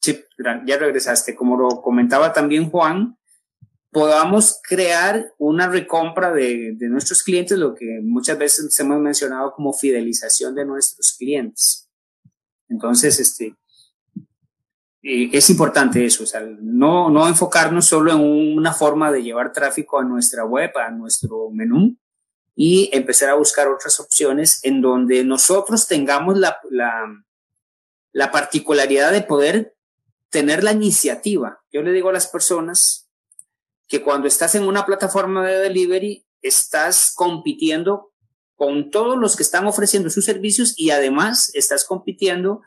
[0.00, 0.24] sí,
[0.66, 3.16] ya regresaste, como lo comentaba también Juan,
[3.92, 9.72] podamos crear una recompra de, de, nuestros clientes, lo que muchas veces hemos mencionado como
[9.72, 11.88] fidelización de nuestros clientes.
[12.68, 13.54] Entonces, este,
[15.06, 19.52] eh, es importante eso, o sea, no, no enfocarnos solo en una forma de llevar
[19.52, 21.94] tráfico a nuestra web, a nuestro menú,
[22.56, 27.04] y empezar a buscar otras opciones en donde nosotros tengamos la, la,
[28.12, 29.76] la particularidad de poder
[30.30, 31.62] tener la iniciativa.
[31.70, 33.10] Yo le digo a las personas
[33.88, 38.14] que cuando estás en una plataforma de delivery, estás compitiendo
[38.54, 42.62] con todos los que están ofreciendo sus servicios y además estás compitiendo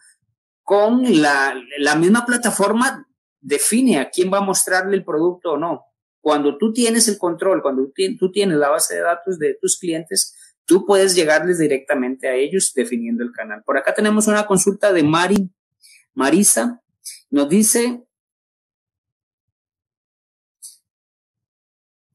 [0.68, 1.56] con la,
[1.98, 3.08] misma plataforma
[3.40, 5.86] define a quién va a mostrarle el producto o no.
[6.20, 7.90] Cuando tú tienes el control, cuando
[8.20, 12.74] tú tienes la base de datos de tus clientes, tú puedes llegarles directamente a ellos
[12.76, 13.64] definiendo el canal.
[13.64, 15.50] Por acá tenemos una consulta de Mari,
[16.14, 16.82] Marisa.
[17.30, 18.04] Nos dice,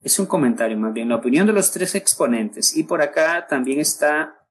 [0.02, 2.76] es un comentario más bien, la opinión de los tres exponentes.
[2.76, 4.46] Y por acá también está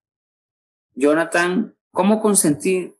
[0.96, 2.98] Jonathan, ¿cómo consentir,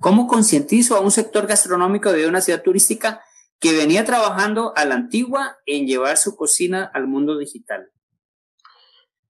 [0.00, 3.22] ¿Cómo concientizo a un sector gastronómico de una ciudad turística
[3.58, 7.92] que venía trabajando a la antigua en llevar su cocina al mundo digital?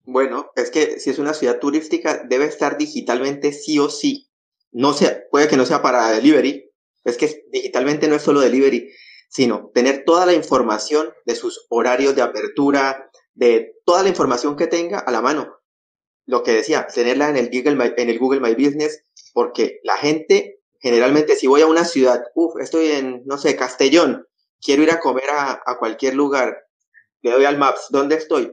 [0.05, 4.31] Bueno, es que si es una ciudad turística, debe estar digitalmente sí o sí.
[4.71, 6.71] No sea, puede que no sea para delivery.
[7.03, 8.93] Es que digitalmente no es solo delivery,
[9.29, 14.69] sino tener toda la información de sus horarios de apertura, de toda la información que
[14.69, 15.53] tenga a la mano.
[16.27, 19.03] Lo que decía, tenerla en el Google en el Google My Business,
[19.33, 24.27] porque la gente generalmente si voy a una ciudad, uff, estoy en, no sé, Castellón,
[24.61, 26.67] quiero ir a comer a, cualquier lugar,
[27.23, 28.53] le doy al Maps, ¿dónde estoy?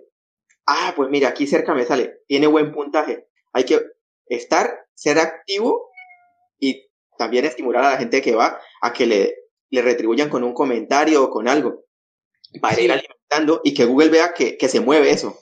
[0.66, 3.28] Ah, pues mira, aquí cerca me sale, tiene buen puntaje.
[3.54, 3.82] Hay que
[4.28, 5.90] estar, ser activo
[6.60, 9.36] y también estimular a la gente que va a que le,
[9.70, 11.86] le retribuyan con un comentario o con algo
[12.62, 15.38] para ir alimentando y que Google vea que, se mueve eso.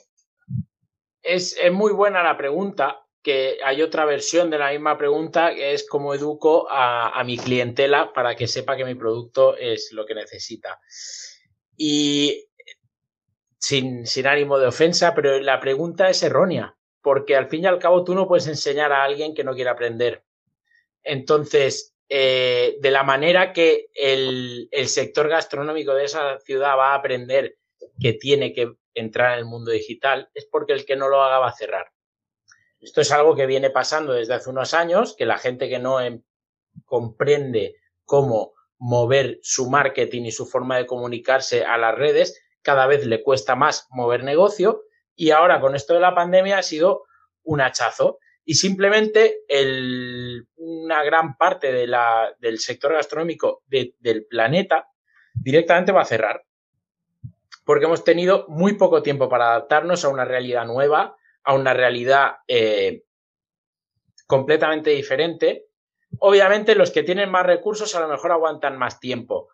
[1.22, 5.72] Es, es, muy buena la pregunta que hay otra versión de la misma pregunta que
[5.72, 10.14] es cómo educo a, mi clientela para que sepa que mi producto es lo que
[10.14, 10.78] necesita.
[11.76, 12.46] Y
[13.58, 17.80] sin, sin ánimo de ofensa, pero la pregunta es errónea, porque al fin y al
[17.80, 20.22] cabo tú no puedes enseñar a alguien que no quiere aprender.
[21.02, 26.98] Entonces, eh, de la manera que el, el, sector gastronómico de esa ciudad va a
[26.98, 27.56] aprender
[27.98, 31.40] que tiene que entrar en el mundo digital, es porque el que no lo haga
[31.40, 31.88] va a cerrar.
[32.80, 36.00] Esto es algo que viene pasando desde hace unos años, que la gente que no
[36.00, 36.22] em,
[36.84, 43.06] comprende cómo mover su marketing y su forma de comunicarse a las redes, cada vez
[43.06, 44.82] le cuesta más mover negocio
[45.14, 47.04] y ahora con esto de la pandemia ha sido
[47.42, 48.18] un hachazo.
[48.44, 49.40] Y simplemente
[50.56, 54.88] una gran parte del sector gastronómico del planeta
[55.34, 56.46] directamente va a cerrar
[57.66, 61.15] porque hemos tenido muy poco tiempo para adaptarnos a una realidad nueva
[61.46, 63.04] a una realidad eh,
[64.26, 65.68] completamente diferente.
[66.18, 69.48] Obviamente los que tienen más recursos a lo mejor aguantan más tiempo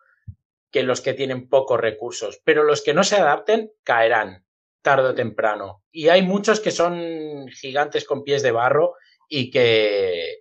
[0.71, 4.43] que los que tienen pocos recursos, pero los que no se adapten caerán
[4.81, 5.83] tarde o temprano.
[5.91, 8.95] Y hay muchos que son gigantes con pies de barro
[9.29, 10.39] y que,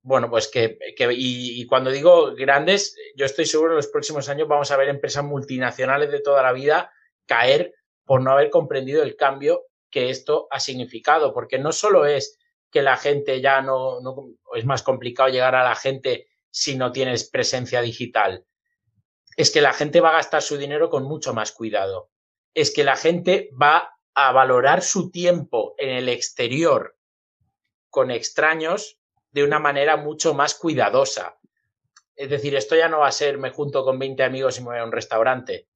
[0.00, 4.28] bueno, pues que, y, y, cuando digo grandes, yo estoy seguro que en los próximos
[4.30, 6.90] años vamos a ver empresas multinacionales de toda la vida
[7.26, 7.74] caer
[8.06, 12.38] por no haber comprendido el cambio que esto ha significado, porque no solo es
[12.70, 13.98] que la gente ya no,
[14.54, 18.46] es más complicado llegar a la gente si no tienes presencia digital.
[19.36, 22.10] Es que la gente va a gastar su dinero con mucho más cuidado.
[22.54, 26.96] Es que la gente va a valorar su tiempo en el exterior
[27.88, 28.98] con extraños
[29.30, 31.38] de una manera mucho más cuidadosa.
[32.14, 34.68] Es decir, esto ya no va a ser me junto con 20 amigos y me
[34.68, 35.68] voy a un restaurante.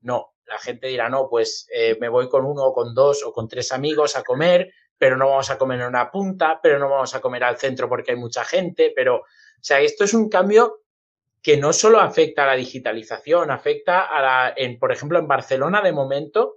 [0.00, 3.32] No, la gente dirá, no, pues eh, me voy con uno o con dos o
[3.32, 6.88] con tres amigos a comer, pero no vamos a comer en una punta, pero no
[6.88, 9.24] vamos a comer al centro porque hay mucha gente, pero, o
[9.60, 10.80] sea, esto es un cambio
[11.42, 15.82] que no solo afecta a la digitalización, afecta a la, en, por ejemplo, en Barcelona
[15.82, 16.56] de momento,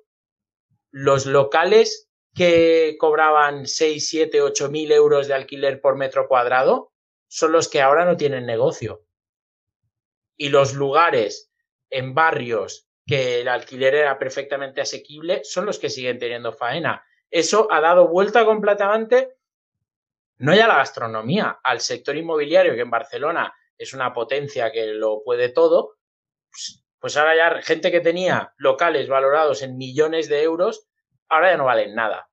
[0.91, 6.93] los locales que cobraban 6, 7, 8 mil euros de alquiler por metro cuadrado
[7.27, 9.03] son los que ahora no tienen negocio.
[10.37, 11.51] Y los lugares
[11.89, 17.05] en barrios que el alquiler era perfectamente asequible son los que siguen teniendo faena.
[17.31, 19.37] Eso ha dado vuelta completamente,
[20.39, 24.87] no ya a la gastronomía, al sector inmobiliario, que en Barcelona es una potencia que
[24.87, 25.95] lo puede todo,
[26.51, 30.87] pues, pues ahora ya gente que tenía locales valorados en millones de euros,
[31.29, 32.29] ahora ya no valen nada.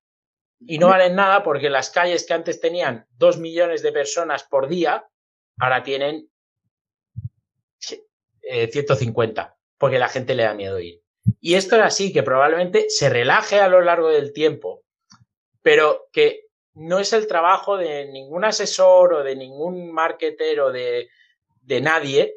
[0.59, 4.67] Y no valen nada porque las calles que antes tenían dos millones de personas por
[4.67, 5.07] día,
[5.59, 6.29] ahora tienen
[7.79, 11.01] 150, eh, porque la gente le da miedo ir.
[11.39, 14.83] Y esto es así, que probablemente se relaje a lo largo del tiempo,
[15.61, 16.45] pero que
[16.75, 21.09] no es el trabajo de ningún asesor o de ningún marketer o de,
[21.61, 22.35] de nadie,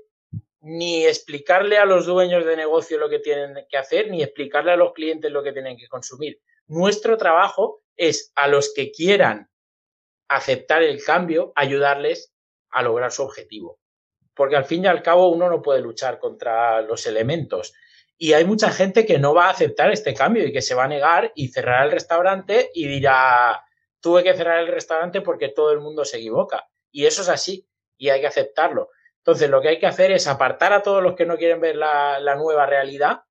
[0.60, 4.76] ni explicarle a los dueños de negocio lo que tienen que hacer, ni explicarle a
[4.76, 6.40] los clientes lo que tienen que consumir.
[6.66, 9.48] Nuestro trabajo es a los que quieran
[10.28, 12.32] aceptar el cambio, ayudarles
[12.70, 13.78] a lograr su objetivo.
[14.38, 17.74] Porque al fin y al cabo uno no puede luchar contra los elementos.
[18.16, 20.84] Y hay mucha gente que no va a aceptar este cambio y que se va
[20.84, 23.64] a negar y cerrará el restaurante y dirá,
[24.00, 26.68] tuve que cerrar el restaurante porque todo el mundo se equivoca.
[26.92, 28.90] Y eso es así y hay que aceptarlo.
[29.16, 31.74] Entonces lo que hay que hacer es apartar a todos los que no quieren ver
[31.74, 33.22] la, nueva realidad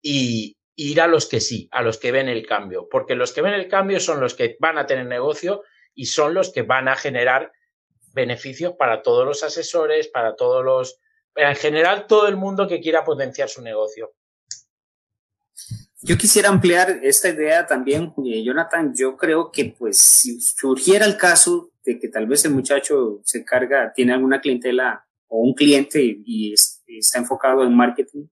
[0.00, 3.42] y, ir a los que sí, a los que ven el cambio, porque los que
[3.42, 6.88] ven el cambio son los que van a tener negocio y son los que van
[6.88, 7.52] a generar
[8.12, 10.98] beneficios para todos los asesores, para todos los,
[11.34, 14.12] en general todo el mundo que quiera potenciar su negocio.
[16.02, 18.94] Yo quisiera ampliar esta idea también, eh, Jonathan.
[18.96, 23.44] Yo creo que pues si surgiera el caso de que tal vez el muchacho se
[23.44, 26.54] carga, tiene alguna clientela o un cliente y,
[26.86, 28.26] está enfocado en marketing,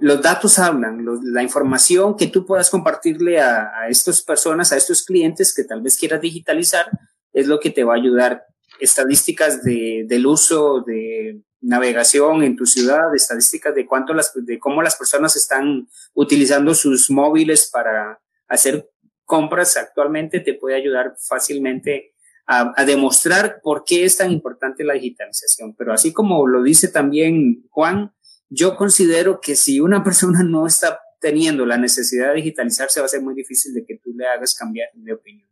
[0.00, 5.02] los datos hablan, la información que tú puedas compartirle a, a estas personas, a estos
[5.02, 6.88] clientes que tal vez quieras digitalizar,
[7.32, 8.44] es lo que te va a ayudar.
[8.80, 14.82] Estadísticas de, del uso de navegación en tu ciudad, estadísticas de cuánto las, de cómo
[14.82, 18.88] las personas están utilizando sus móviles para hacer
[19.24, 22.14] compras actualmente, te puede ayudar fácilmente
[22.46, 25.74] a, demostrar por qué es tan importante la digitalización.
[25.76, 28.12] Pero así como lo dice también Juan,
[28.48, 33.10] yo considero que si una persona no está teniendo la necesidad de digitalizarse, va a
[33.10, 35.48] ser muy difícil de que tú le hagas cambiar de opinión.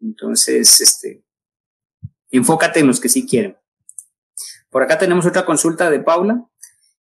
[0.00, 1.24] Entonces, este,
[2.30, 3.56] enfócate en los que sí quieren.
[4.68, 6.46] Por acá tenemos otra consulta de Paula.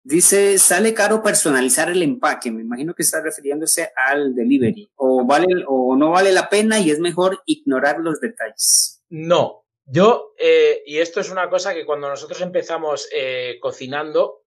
[0.03, 2.51] Dice, sale caro personalizar el empaque.
[2.51, 4.91] Me imagino que está refiriéndose al delivery.
[4.97, 9.03] O vale o no vale la pena y es mejor ignorar los detalles.
[9.09, 14.45] No, yo, eh, y esto es una cosa que cuando nosotros empezamos eh, cocinando,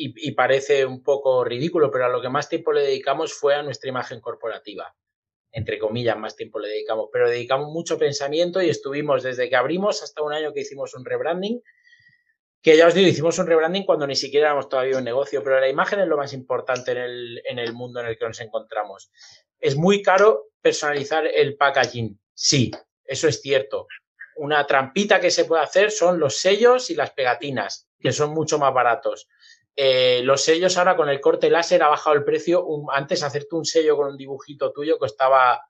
[0.00, 3.64] y, parece un poco ridículo, pero a lo que más tiempo le dedicamos fue a
[3.64, 4.94] nuestra imagen corporativa.
[5.52, 10.02] Entre comillas, más tiempo le dedicamos, pero dedicamos mucho pensamiento y estuvimos desde que abrimos
[10.02, 11.62] hasta un año que hicimos un rebranding,
[12.62, 15.60] que ya os digo, hicimos un rebranding cuando ni siquiera éramos todavía un negocio, pero
[15.60, 18.40] la imagen es lo más importante en el, en el mundo en el que nos
[18.40, 19.10] encontramos.
[19.58, 22.70] Es muy caro personalizar el packaging, sí,
[23.04, 23.86] eso es cierto.
[24.36, 28.58] Una trampita que se puede hacer son los sellos y las pegatinas, que son mucho
[28.58, 29.28] más baratos
[29.76, 32.66] eh, los sellos ahora con el corte láser ha bajado el precio.
[32.92, 35.62] antes hacerte un sello con un dibujito tuyo costaba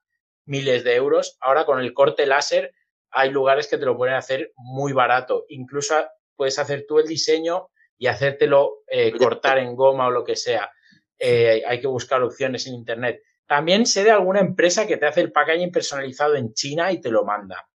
[0.47, 1.37] miles de euros.
[1.41, 2.75] Ahora con el corte láser
[3.11, 5.45] hay lugares que te lo pueden hacer muy barato.
[5.49, 5.95] Incluso
[6.37, 7.69] puedes hacer tú el diseño
[7.99, 10.71] y hacértelo eh, cortar en goma o lo que sea.
[11.19, 13.23] Eh, hay que buscar opciones en Internet.
[13.47, 17.11] También sé de alguna empresa que te hace el packaging personalizado en China y te
[17.11, 17.69] lo manda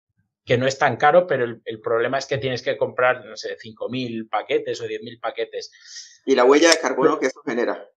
[0.44, 3.56] que no es tan caro, pero el, problema es que tienes que comprar, no sé,
[3.56, 6.13] 5.000 paquetes o 10.000 paquetes.
[6.26, 7.88] Y la huella de carbono que eso genera,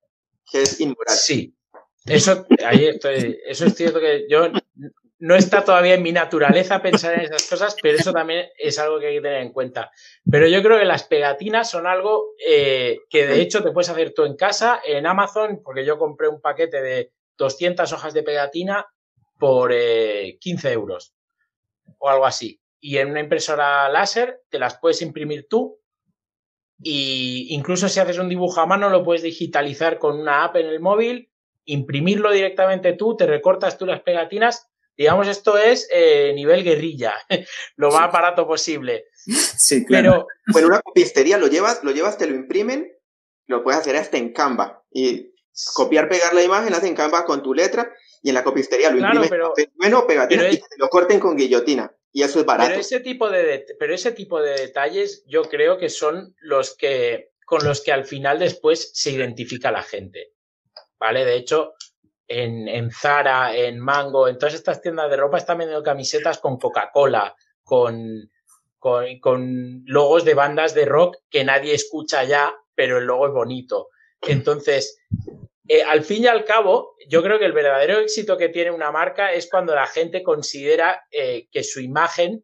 [0.51, 1.15] que es inmoral.
[1.15, 1.55] Sí,
[2.05, 4.49] eso, ahí estoy, eso es cierto que yo
[5.19, 8.99] no está todavía en mi naturaleza pensar en esas cosas, pero eso también es algo
[8.99, 9.91] que hay que tener en cuenta.
[10.29, 14.13] Pero yo creo que las pegatinas son algo eh, que de hecho te puedes hacer
[14.13, 18.85] tú en casa, en Amazon, porque yo compré un paquete de 200 hojas de pegatina
[19.39, 19.73] por
[20.39, 21.13] 15 euros
[21.97, 22.61] o algo así.
[22.79, 25.76] Y en una impresora láser te las puedes imprimir tú
[26.81, 30.67] y incluso si haces un dibujo a mano lo puedes digitalizar con una app en
[30.67, 31.29] el móvil,
[31.65, 34.67] imprimirlo directamente tú, te recortas tú las pegatinas.
[34.95, 37.13] Digamos, esto es eh, nivel guerrilla,
[37.75, 39.05] lo más barato posible.
[39.13, 40.27] Sí, claro.
[40.45, 42.91] Pero, en una copistería lo llevas, lo llevas, te lo imprimen,
[43.45, 44.83] lo puedes hacer hasta en Canva.
[44.91, 45.33] Y
[45.75, 47.91] copiar, pegar la imagen, hacen Canva con tu letra
[48.23, 51.91] y en la copistería lo imprimen pero, bueno, pegatina y lo corten con guillotina.
[52.17, 52.69] Y eso es barato.
[52.69, 57.29] Pero ese, tipo de, pero ese tipo de detalles yo creo que son los que
[57.45, 60.33] con los que al final después se identifica la gente.
[60.99, 61.25] ¿Vale?
[61.25, 61.75] De hecho,
[62.27, 66.57] en, en Zara, en Mango, en todas estas tiendas de ropa están vendiendo camisetas con
[66.57, 68.31] Coca-Cola, con,
[68.79, 73.33] con, con logos de bandas de rock que nadie escucha ya, pero el logo es
[73.33, 73.89] bonito.
[74.21, 74.97] Entonces,
[75.67, 78.91] eh, al fin y al cabo, yo creo que el verdadero éxito que tiene una
[78.91, 82.43] marca es cuando la gente considera eh, que su imagen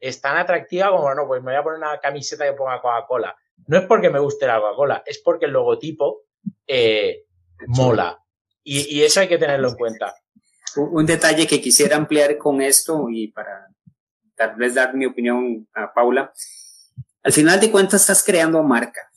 [0.00, 3.36] es tan atractiva como, bueno, pues me voy a poner una camiseta que ponga Coca-Cola.
[3.68, 6.22] No es porque me guste la Coca-Cola, es porque el logotipo
[6.66, 7.24] eh,
[7.68, 8.18] mola.
[8.66, 10.14] Y, eso hay que tenerlo en cuenta.
[10.76, 13.68] Un detalle que quisiera ampliar con esto y para
[14.34, 16.32] tal vez dar mi opinión a Paula.
[17.22, 19.12] Al final de cuentas estás creando marca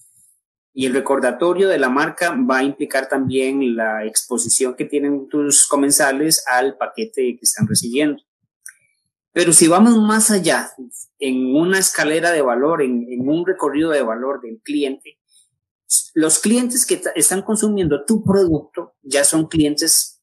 [0.79, 5.65] y el recordatorio de la marca va a implicar también la exposición que tienen tus
[5.65, 8.21] comensales al paquete que están recibiendo.
[9.33, 10.69] Pero si vamos más allá,
[11.17, 15.17] en una escalera de valor, en, un recorrido de valor del cliente,
[16.13, 20.21] los clientes que están consumiendo tu producto ya son clientes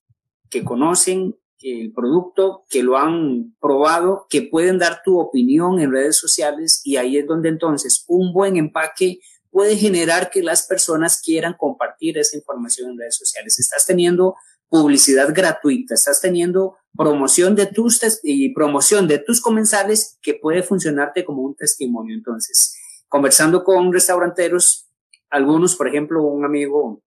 [0.51, 6.17] que conocen el producto, que lo han probado, que pueden dar tu opinión en redes
[6.17, 9.19] sociales y ahí es donde entonces un buen empaque,
[9.55, 13.57] puede generar que las personas quieran compartir esa información en redes sociales.
[13.61, 14.35] Estás teniendo
[14.69, 21.25] publicidad gratuita, estás teniendo promoción de tus y promoción de tus comensales que puede funcionarte
[21.25, 22.17] como un testimonio.
[22.17, 22.77] Entonces,
[23.09, 24.89] conversando con restauranteros,
[25.31, 27.05] algunos, por ejemplo, un amigo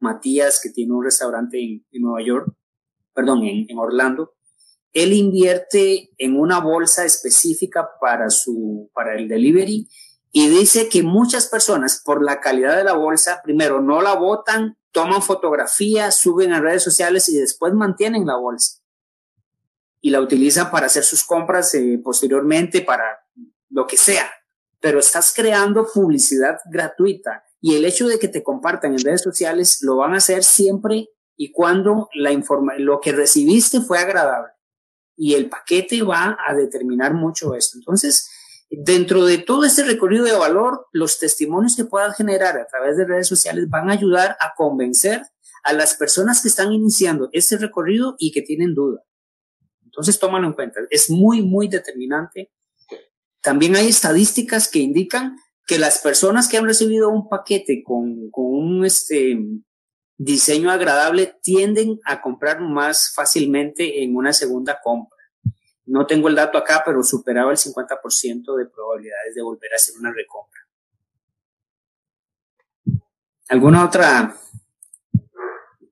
[0.00, 2.52] Matías que tiene un restaurante en, Nueva York,
[3.14, 4.34] perdón, en, en Orlando,
[4.92, 9.86] él invierte en una bolsa específica para su para el delivery
[10.36, 14.76] y dice que muchas personas, por la calidad de la bolsa, primero no la botan,
[14.90, 18.80] toman fotografías, suben a redes sociales y después mantienen la bolsa.
[20.00, 23.04] Y la utilizan para hacer sus compras eh, posteriormente, para
[23.70, 24.28] lo que sea.
[24.80, 27.44] Pero estás creando publicidad gratuita.
[27.60, 31.10] Y el hecho de que te compartan en redes sociales lo van a hacer siempre
[31.36, 34.50] y cuando la informa lo que recibiste fue agradable.
[35.16, 37.78] Y el paquete va a determinar mucho esto.
[37.78, 38.28] Entonces,
[38.82, 43.04] Dentro de todo este recorrido de valor, los testimonios que puedas generar a través de
[43.04, 45.22] redes sociales van a ayudar a convencer
[45.62, 49.02] a las personas que están iniciando este recorrido y que tienen duda.
[49.84, 50.80] Entonces, tómalo en cuenta.
[50.90, 52.52] Es muy, muy determinante.
[53.40, 58.44] También hay estadísticas que indican que las personas que han recibido un paquete con, con
[58.46, 59.38] un este,
[60.16, 65.13] diseño agradable tienden a comprar más fácilmente en una segunda compra.
[65.86, 69.94] No tengo el dato acá, pero superaba el 50% de probabilidades de volver a hacer
[69.98, 70.60] una recompra.
[73.48, 74.36] ¿Alguna otra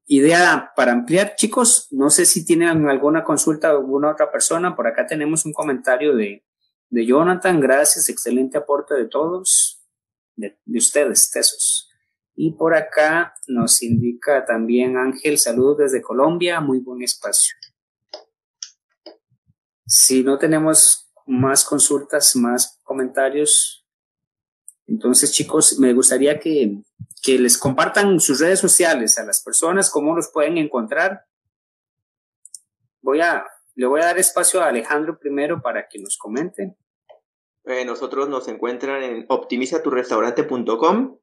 [0.07, 1.89] idea para ampliar, chicos?
[1.91, 4.75] No sé si tienen alguna consulta de alguna otra persona.
[4.75, 6.45] Por acá tenemos un comentario de,
[6.89, 7.61] de Jonathan.
[7.61, 9.85] Gracias, excelente aporte de todos,
[10.35, 11.91] de, de ustedes, tesos.
[12.35, 17.55] Y por acá nos indica también Ángel, saludos desde Colombia, muy buen espacio.
[19.95, 23.87] Si no tenemos más consultas, más comentarios,
[24.87, 26.79] entonces chicos, me gustaría que,
[27.27, 31.27] les compartan sus redes sociales a las personas, cómo los pueden encontrar.
[33.03, 36.75] Voy a, le voy a dar espacio a Alejandro primero para que nos comente.
[37.65, 41.19] Eh, nosotros nos encuentran en optimizaturrestaurante.com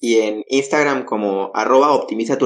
[0.00, 2.36] y en Instagram como arroba optimiza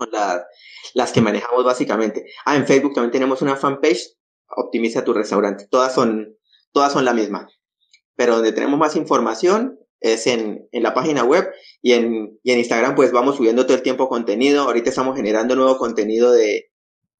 [0.00, 0.46] restaurante las,
[0.94, 2.26] las que manejamos básicamente.
[2.44, 4.16] Ah, en Facebook también tenemos una fanpage,
[4.56, 5.68] Optimiza tu restaurante.
[5.70, 6.36] Todas son,
[6.72, 7.48] todas son la misma.
[8.16, 11.48] Pero donde tenemos más información es en, en la página web
[11.82, 14.62] y en, y en Instagram pues vamos subiendo todo el tiempo contenido.
[14.62, 16.72] Ahorita estamos generando nuevo contenido de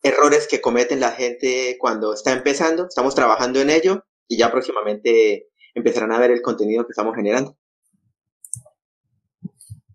[0.03, 2.87] errores que cometen la gente cuando está empezando.
[2.89, 7.57] Estamos trabajando en ello y ya próximamente empezarán a ver el contenido que estamos generando.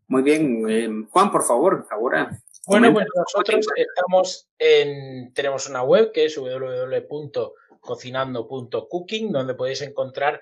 [0.08, 6.12] Muy bien, eh, Juan, por favor, ahora bueno, pues nosotros estamos en, tenemos una web
[6.12, 10.42] que es www.cocinando.cooking, donde podéis encontrar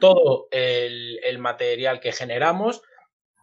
[0.00, 2.82] todo el, material que generamos.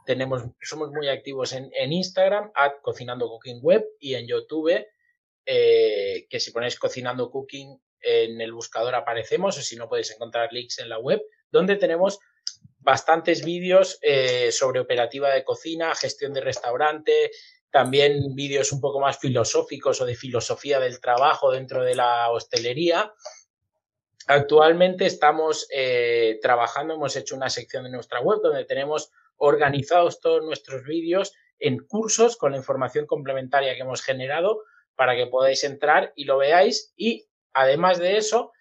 [0.06, 4.86] Tenemos, somos muy activos en, Instagram, at Cocinando Cooking Web, y en YouTube,
[5.46, 10.54] eh, que si ponéis cocinando cooking en el buscador aparecemos o si no podéis encontrar
[10.54, 11.22] links en la web,
[11.52, 12.20] donde tenemos
[12.80, 17.32] bastantes vídeos eh, sobre operativa de cocina, gestión de restaurante,
[17.72, 23.14] también vídeos un poco más filosóficos o de filosofía del trabajo dentro de la hostelería.
[24.28, 30.44] Actualmente estamos eh, trabajando, hemos hecho una sección de nuestra web donde tenemos organizados todos
[30.44, 34.64] nuestros vídeos en cursos con la información complementaria que hemos generado
[34.96, 36.94] para que podáis entrar y lo veáis.
[36.98, 38.52] Y además de eso,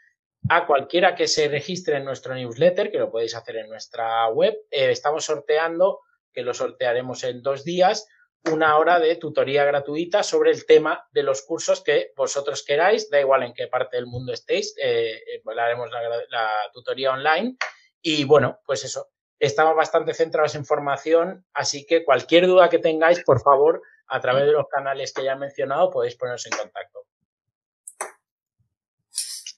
[0.49, 4.55] a cualquiera que se registre en nuestro newsletter, que lo podéis hacer en nuestra web,
[4.71, 6.01] eh, estamos sorteando,
[6.33, 8.07] que lo sortearemos en dos días,
[8.45, 13.21] una hora de tutoría gratuita sobre el tema de los cursos que vosotros queráis, da
[13.21, 17.57] igual en qué parte del mundo estéis, eh, eh pues haremos la, tutoría online.
[18.01, 19.09] Y bueno, pues eso,
[19.39, 24.47] estamos bastante centrados en formación, así que cualquier duda que tengáis, por favor, a través
[24.47, 27.01] de los canales que ya he mencionado, podéis poneros en contacto.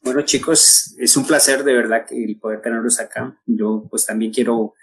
[0.01, 3.37] Bueno, chicos, es un placer de verdad el poder tenerlos acá.
[3.45, 4.74] Yo pues también quiero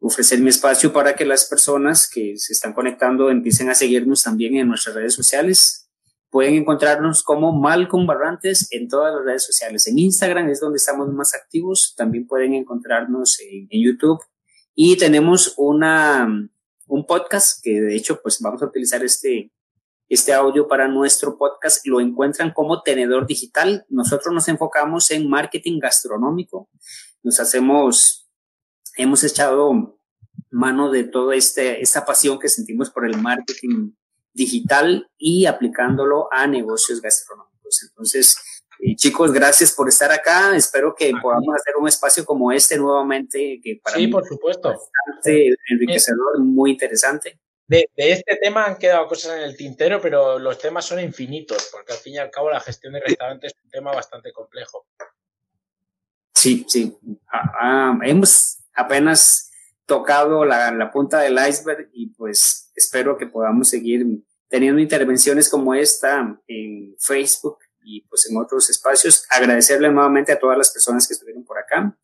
[0.00, 4.56] ofrecer mi espacio para que las personas que se están conectando empiecen a seguirnos también
[4.56, 5.88] en nuestras redes sociales.
[6.30, 9.86] Pueden encontrarnos como Malcolm Barrantes en todas las redes sociales.
[9.86, 11.94] En Instagram es donde estamos más activos.
[11.96, 14.20] También pueden encontrarnos en, en YouTube.
[14.74, 16.28] Y tenemos una,
[16.86, 19.52] un podcast que de hecho pues vamos a utilizar este,
[20.10, 23.86] este audio para nuestro podcast lo encuentran como Tenedor Digital.
[23.88, 26.68] Nosotros nos enfocamos en marketing gastronómico.
[27.22, 28.19] Nos hacemos,
[28.96, 29.98] hemos echado
[30.50, 33.92] mano de toda este, esta pasión que sentimos por el marketing
[34.32, 37.82] digital y aplicándolo a negocios gastronómicos.
[37.88, 38.36] Entonces,
[38.80, 40.56] eh, chicos, gracias por estar acá.
[40.56, 44.70] Espero que podamos hacer un espacio como este nuevamente, que para sí, mí por supuesto.
[44.72, 47.38] es bastante enriquecedor, muy interesante
[47.70, 51.92] de, este tema han quedado cosas en el tintero, pero los temas son infinitos, porque
[51.92, 54.86] al fin y al cabo la gestión de restaurantes es un tema bastante complejo.
[56.34, 56.98] Sí, sí.
[57.32, 59.50] Ah, ah, hemos apenas
[59.86, 64.06] tocado la, la, punta del iceberg y pues espero que podamos seguir
[64.48, 69.26] teniendo intervenciones como esta en Facebook y pues en otros espacios.
[69.30, 71.96] Agradecerle nuevamente a todas las personas que estuvieron por acá.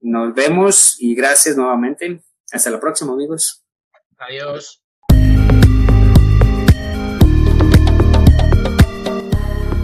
[0.00, 2.22] Nos vemos y gracias nuevamente.
[2.50, 3.64] Hasta la próxima, amigos.
[4.18, 4.82] Adiós.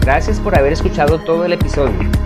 [0.01, 2.18] Gracias por haber escuchado todo el episodio.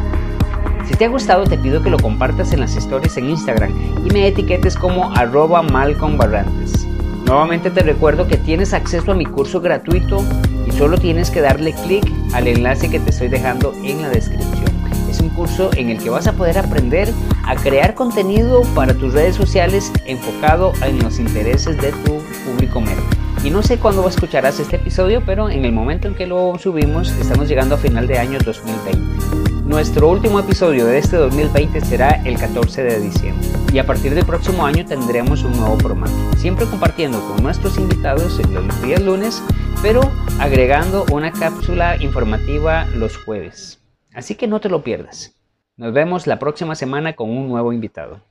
[0.86, 3.74] Si te ha gustado te pido que lo compartas en las historias en Instagram
[4.06, 6.88] y me etiquetes como arroba Malcolm Barrantes.
[7.26, 10.24] Nuevamente te recuerdo que tienes acceso a mi curso gratuito
[10.68, 12.04] y solo tienes que darle clic
[12.34, 14.83] al enlace que te estoy dejando en la descripción.
[15.14, 17.14] Es un curso en el que vas a poder aprender
[17.46, 23.00] a crear contenido para tus redes sociales enfocado en los intereses de tu público meta.
[23.44, 27.12] Y no sé cuándo escucharás este episodio, pero en el momento en que lo subimos
[27.12, 29.64] estamos llegando a final de año 2020.
[29.68, 34.26] Nuestro último episodio de este 2020 será el 14 de diciembre y a partir del
[34.26, 39.44] próximo año tendremos un nuevo formato, siempre compartiendo con nuestros invitados los días lunes,
[39.84, 40.02] pero
[40.40, 43.83] agregando una cápsula informativa los jueves.
[44.14, 45.36] Así que no te lo pierdas.
[45.76, 48.22] Nos vemos la próxima semana con un nuevo invitado.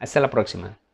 [0.00, 0.78] Hasta la próxima.